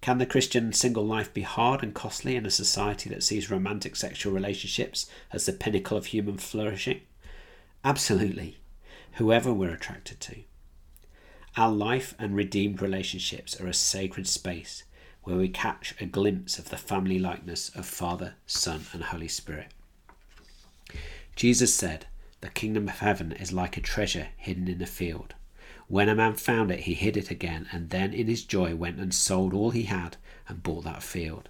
Can 0.00 0.16
the 0.16 0.26
Christian 0.26 0.72
single 0.72 1.04
life 1.04 1.32
be 1.34 1.42
hard 1.42 1.82
and 1.82 1.94
costly 1.94 2.34
in 2.34 2.46
a 2.46 2.50
society 2.50 3.10
that 3.10 3.22
sees 3.22 3.50
romantic 3.50 3.96
sexual 3.96 4.32
relationships 4.32 5.06
as 5.30 5.44
the 5.44 5.52
pinnacle 5.52 5.96
of 5.96 6.06
human 6.06 6.38
flourishing? 6.38 7.02
Absolutely, 7.84 8.58
whoever 9.14 9.52
we're 9.52 9.74
attracted 9.74 10.20
to. 10.20 10.36
Our 11.56 11.70
life 11.70 12.14
and 12.18 12.34
redeemed 12.34 12.80
relationships 12.80 13.60
are 13.60 13.66
a 13.66 13.74
sacred 13.74 14.26
space 14.26 14.84
where 15.22 15.36
we 15.36 15.48
catch 15.48 15.94
a 16.00 16.06
glimpse 16.06 16.58
of 16.58 16.70
the 16.70 16.78
family 16.78 17.18
likeness 17.18 17.70
of 17.74 17.84
Father, 17.84 18.34
Son, 18.46 18.86
and 18.92 19.02
Holy 19.02 19.28
Spirit. 19.28 19.68
Jesus 21.36 21.74
said, 21.74 22.06
The 22.40 22.48
kingdom 22.48 22.88
of 22.88 23.00
heaven 23.00 23.32
is 23.32 23.52
like 23.52 23.76
a 23.76 23.82
treasure 23.82 24.28
hidden 24.36 24.66
in 24.66 24.80
a 24.80 24.86
field. 24.86 25.34
When 25.90 26.08
a 26.08 26.14
man 26.14 26.34
found 26.34 26.70
it, 26.70 26.84
he 26.84 26.94
hid 26.94 27.16
it 27.16 27.32
again, 27.32 27.66
and 27.72 27.90
then 27.90 28.14
in 28.14 28.28
his 28.28 28.44
joy 28.44 28.76
went 28.76 29.00
and 29.00 29.12
sold 29.12 29.52
all 29.52 29.72
he 29.72 29.82
had 29.82 30.18
and 30.46 30.62
bought 30.62 30.84
that 30.84 31.02
field. 31.02 31.48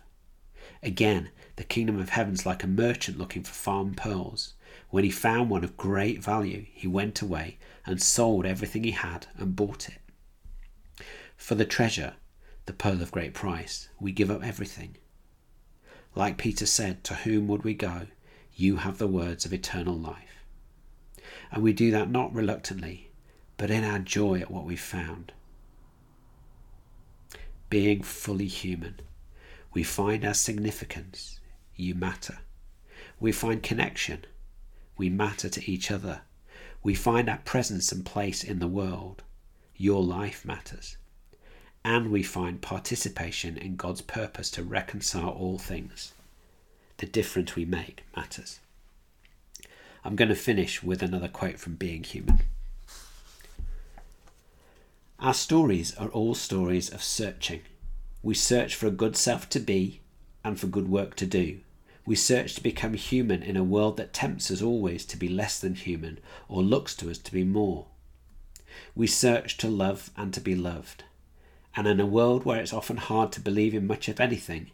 Again, 0.83 1.29
the 1.57 1.62
kingdom 1.62 2.00
of 2.00 2.09
heaven 2.09 2.33
is 2.33 2.46
like 2.46 2.64
a 2.64 2.66
merchant 2.66 3.18
looking 3.18 3.42
for 3.42 3.53
fine 3.53 3.92
pearls. 3.92 4.55
When 4.88 5.05
he 5.05 5.11
found 5.11 5.50
one 5.50 5.62
of 5.62 5.76
great 5.76 6.24
value, 6.24 6.64
he 6.72 6.88
went 6.88 7.20
away 7.20 7.59
and 7.85 8.00
sold 8.00 8.46
everything 8.46 8.83
he 8.83 8.92
had 8.92 9.26
and 9.37 9.55
bought 9.55 9.90
it. 9.90 11.05
For 11.37 11.55
the 11.55 11.66
treasure, 11.66 12.14
the 12.64 12.72
pearl 12.72 13.03
of 13.03 13.12
great 13.12 13.35
price, 13.35 13.90
we 14.00 14.11
give 14.11 14.31
up 14.31 14.42
everything. 14.42 14.96
Like 16.14 16.38
Peter 16.38 16.64
said, 16.64 17.05
to 17.05 17.14
whom 17.14 17.46
would 17.48 17.62
we 17.62 17.74
go? 17.74 18.07
You 18.55 18.76
have 18.76 18.97
the 18.97 19.07
words 19.07 19.45
of 19.45 19.53
eternal 19.53 19.99
life. 19.99 20.47
And 21.53 21.62
we 21.62 21.74
do 21.74 21.91
that 21.91 22.11
not 22.11 22.32
reluctantly, 22.32 23.09
but 23.61 23.70
in 23.70 23.84
our 23.84 23.98
joy 23.98 24.40
at 24.40 24.50
what 24.50 24.64
we've 24.64 24.80
found. 24.80 25.32
Being 27.68 28.02
fully 28.02 28.46
human, 28.46 29.00
we 29.74 29.82
find 29.82 30.24
our 30.24 30.32
significance. 30.32 31.40
You 31.76 31.94
matter. 31.94 32.38
We 33.20 33.32
find 33.32 33.62
connection. 33.62 34.24
We 34.96 35.11
matter 35.11 35.50
to 35.50 35.70
each 35.70 35.90
other. 35.90 36.22
We 36.82 36.94
find 36.94 37.28
our 37.28 37.42
presence 37.44 37.92
and 37.92 38.02
place 38.02 38.42
in 38.42 38.61
the 38.61 38.66
world. 38.66 39.22
Your 39.76 40.02
life 40.02 40.42
matters. 40.46 40.96
And 41.84 42.11
we 42.11 42.22
find 42.22 42.62
participation 42.62 43.58
in 43.58 43.76
God's 43.76 44.00
purpose 44.00 44.50
to 44.52 44.62
reconcile 44.62 45.28
all 45.28 45.58
things 45.58 46.14
the 46.96 47.04
difference 47.04 47.56
we 47.56 47.66
make 47.66 48.04
matters. 48.16 48.61
I'm 50.02 50.16
going 50.16 50.30
to 50.30 50.34
finish 50.34 50.82
with 50.82 51.02
another 51.02 51.28
quote 51.28 51.58
from 51.58 51.74
Being 51.74 52.04
Human. 52.04 52.40
Our 55.22 55.34
stories 55.34 55.94
are 55.96 56.08
all 56.08 56.34
stories 56.34 56.88
of 56.88 57.02
searching. 57.02 57.60
We 58.22 58.32
search 58.32 58.74
for 58.74 58.86
a 58.86 58.90
good 58.90 59.16
self 59.16 59.50
to 59.50 59.60
be 59.60 60.00
and 60.42 60.58
for 60.58 60.66
good 60.66 60.88
work 60.88 61.14
to 61.16 61.26
do. 61.26 61.60
We 62.06 62.16
search 62.16 62.54
to 62.54 62.62
become 62.62 62.94
human 62.94 63.42
in 63.42 63.54
a 63.54 63.62
world 63.62 63.98
that 63.98 64.14
tempts 64.14 64.50
us 64.50 64.62
always 64.62 65.04
to 65.04 65.18
be 65.18 65.28
less 65.28 65.60
than 65.60 65.74
human 65.74 66.20
or 66.48 66.62
looks 66.62 66.94
to 66.96 67.10
us 67.10 67.18
to 67.18 67.32
be 67.32 67.44
more. 67.44 67.88
We 68.94 69.06
search 69.06 69.58
to 69.58 69.68
love 69.68 70.10
and 70.16 70.32
to 70.32 70.40
be 70.40 70.54
loved. 70.54 71.04
And 71.76 71.86
in 71.86 72.00
a 72.00 72.06
world 72.06 72.46
where 72.46 72.58
it's 72.58 72.72
often 72.72 72.96
hard 72.96 73.30
to 73.32 73.42
believe 73.42 73.74
in 73.74 73.86
much 73.86 74.08
of 74.08 74.20
anything, 74.20 74.70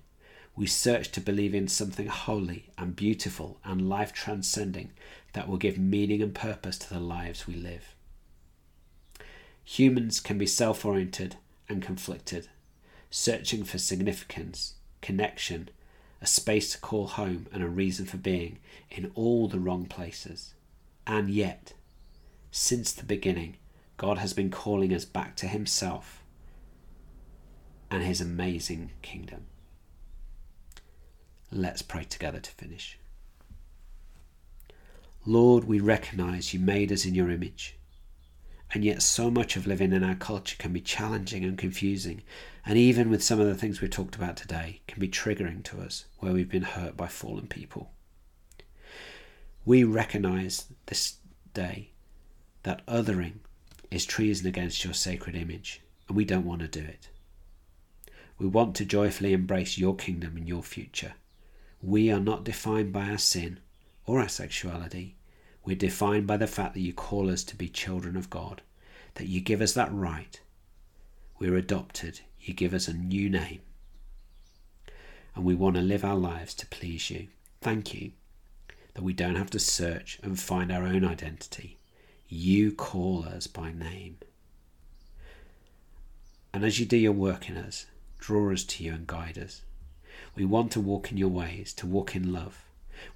we 0.55 0.69
search 0.69 1.11
to 1.11 1.21
believe 1.21 1.57
in 1.57 1.67
something 1.67 2.07
holy 2.07 2.71
and 2.79 2.95
beautiful 2.95 3.59
and 3.65 3.89
life 3.89 4.13
transcending 4.13 4.93
that 5.33 5.49
will 5.49 5.57
give 5.57 5.77
meaning 5.77 6.23
and 6.23 6.37
purpose 6.37 6.79
to 6.79 6.89
the 6.89 7.01
lives 7.01 7.49
we 7.49 7.55
live. 7.55 7.96
Humans 9.69 10.21
can 10.21 10.39
be 10.39 10.47
self 10.47 10.85
oriented 10.85 11.37
and 11.69 11.83
conflicted, 11.83 12.49
searching 13.11 13.65
for 13.65 13.79
significance, 13.79 14.75
connection, 15.03 15.71
a 16.23 16.27
space 16.27 16.73
to 16.73 16.79
call 16.79 17.09
home, 17.09 17.49
and 17.53 17.65
a 17.65 17.69
reason 17.69 18.07
for 18.07 18.17
being 18.17 18.61
in 18.93 19.11
all 19.17 19.49
the 19.49 19.59
wrong 19.59 19.85
places. 19.85 20.55
And 21.05 21.29
yet, 21.29 21.73
since 22.53 22.93
the 22.93 23.05
beginning, 23.05 23.57
God 23.97 24.19
has 24.19 24.33
been 24.33 24.51
calling 24.51 24.95
us 24.95 25.05
back 25.05 25.35
to 25.37 25.49
Himself 25.49 26.23
and 27.91 28.05
His 28.05 28.21
amazing 28.21 28.93
kingdom. 29.03 29.47
Let's 31.51 31.83
pray 31.83 32.05
together 32.05 32.39
to 32.39 32.51
finish. 32.53 33.01
Lord, 35.27 35.65
we 35.65 35.81
recognize 35.81 36.55
you 36.55 36.61
made 36.61 36.93
us 36.93 37.05
in 37.05 37.17
your 37.17 37.31
image. 37.31 37.76
And 38.75 38.85
yet, 38.85 39.01
so 39.01 39.31
much 39.31 39.57
of 39.57 39.67
living 39.67 39.93
in 39.93 40.03
our 40.03 40.17
culture 40.17 40.57
can 40.59 40.73
be 40.73 40.81
challenging 40.81 41.45
and 41.45 41.57
confusing, 41.57 42.23
and 42.65 42.77
even 42.77 43.11
with 43.11 43.23
some 43.23 43.39
of 43.39 43.47
the 43.47 43.55
things 43.55 43.81
we 43.81 43.89
talked 43.89 44.17
about 44.17 44.37
today, 44.37 44.81
can 44.89 44.99
be 44.99 45.09
triggering 45.09 45.63
to 45.65 45.81
us 45.81 46.07
where 46.19 46.33
we've 46.33 46.49
been 46.49 46.63
hurt 46.63 46.97
by 46.97 47.07
fallen 47.07 47.47
people. 47.47 47.91
We 49.65 49.85
recognize 49.85 50.67
this 50.87 51.17
day 51.55 51.91
that 52.65 52.85
othering 52.87 53.39
is 53.91 54.05
treason 54.05 54.47
against 54.47 54.85
your 54.85 54.95
sacred 54.95 55.37
image, 55.37 55.81
and 56.09 56.17
we 56.17 56.25
don't 56.25 56.45
want 56.45 56.61
to 56.61 56.69
do 56.69 56.81
it. 56.81 57.09
We 58.39 58.47
want 58.47 58.75
to 58.77 58.85
joyfully 58.85 59.33
embrace 59.33 59.79
your 59.79 59.97
kingdom 59.97 60.37
and 60.37 60.47
your 60.47 60.63
future. 60.63 61.15
We 61.81 62.11
are 62.11 62.21
not 62.21 62.45
defined 62.45 62.93
by 62.93 63.09
our 63.11 63.19
sin 63.19 63.61
or 64.05 64.21
our 64.21 64.29
sexuality. 64.29 65.16
We're 65.67 65.77
defined 65.77 66.29
by 66.29 66.37
the 66.37 66.47
fact 66.47 66.75
that 66.75 66.81
you 66.81 66.93
call 66.93 67.29
us 67.29 67.43
to 67.45 67.57
be 67.57 67.69
children 67.69 68.17
of 68.17 68.31
God, 68.31 68.63
that 69.17 69.27
you 69.27 69.41
give 69.41 69.61
us 69.61 69.73
that 69.73 69.93
right. 69.93 70.41
We're 71.41 71.57
adopted. 71.57 72.21
You 72.41 72.55
give 72.55 72.73
us 72.73 72.87
a 72.87 72.95
new 72.95 73.29
name. 73.29 73.61
And 75.35 75.45
we 75.45 75.57
want 75.57 75.75
to 75.75 75.83
live 75.83 76.05
our 76.05 76.15
lives 76.15 76.55
to 76.55 76.67
please 76.67 77.11
you. 77.11 77.27
Thank 77.61 77.93
you 77.93 78.13
that 78.95 79.03
we 79.03 79.13
don't 79.13 79.35
have 79.35 79.51
to 79.51 79.59
search 79.59 80.21
and 80.23 80.39
find 80.39 80.71
our 80.71 80.85
own 80.85 81.05
identity. 81.05 81.79
You 82.29 82.71
call 82.71 83.25
us 83.25 83.49
by 83.49 83.73
name. 83.73 84.19
And 86.55 86.65
as 86.65 86.79
you 86.79 86.87
do 86.87 86.97
your 86.97 87.13
work 87.13 87.51
in 87.51 87.57
us, 87.57 87.87
draw 88.21 88.53
us 88.53 88.63
to 88.65 88.85
you 88.85 88.95
and 88.95 89.07
guide 89.07 89.37
us. 89.37 89.63
We 90.37 90.45
want 90.45 90.71
to 90.73 90.81
walk 90.81 91.11
in 91.11 91.19
your 91.19 91.29
ways, 91.29 91.73
to 91.75 91.87
walk 91.87 92.15
in 92.15 92.33
love. 92.33 92.66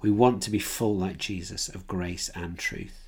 We 0.01 0.11
want 0.11 0.41
to 0.43 0.51
be 0.51 0.59
full 0.59 0.95
like 0.95 1.17
Jesus 1.17 1.69
of 1.69 1.87
grace 1.87 2.29
and 2.35 2.57
truth. 2.57 3.07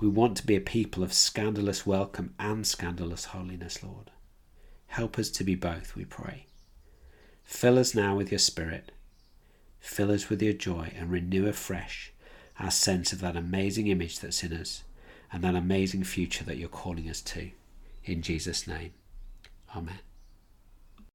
We 0.00 0.08
want 0.08 0.36
to 0.38 0.46
be 0.46 0.56
a 0.56 0.60
people 0.60 1.02
of 1.02 1.12
scandalous 1.12 1.86
welcome 1.86 2.34
and 2.38 2.66
scandalous 2.66 3.26
holiness, 3.26 3.82
Lord. 3.82 4.10
Help 4.88 5.18
us 5.18 5.30
to 5.30 5.44
be 5.44 5.54
both, 5.54 5.96
we 5.96 6.04
pray. 6.04 6.46
Fill 7.44 7.78
us 7.78 7.94
now 7.94 8.16
with 8.16 8.30
your 8.30 8.38
Spirit. 8.38 8.92
Fill 9.80 10.10
us 10.10 10.28
with 10.28 10.42
your 10.42 10.52
joy 10.52 10.92
and 10.96 11.10
renew 11.10 11.46
afresh 11.46 12.12
our 12.58 12.70
sense 12.70 13.12
of 13.12 13.20
that 13.20 13.36
amazing 13.36 13.86
image 13.86 14.20
that's 14.20 14.42
in 14.42 14.52
us 14.52 14.82
and 15.32 15.42
that 15.44 15.54
amazing 15.54 16.04
future 16.04 16.44
that 16.44 16.56
you're 16.56 16.68
calling 16.68 17.08
us 17.08 17.20
to. 17.20 17.50
In 18.04 18.22
Jesus' 18.22 18.66
name, 18.66 18.92
Amen. 19.76 20.00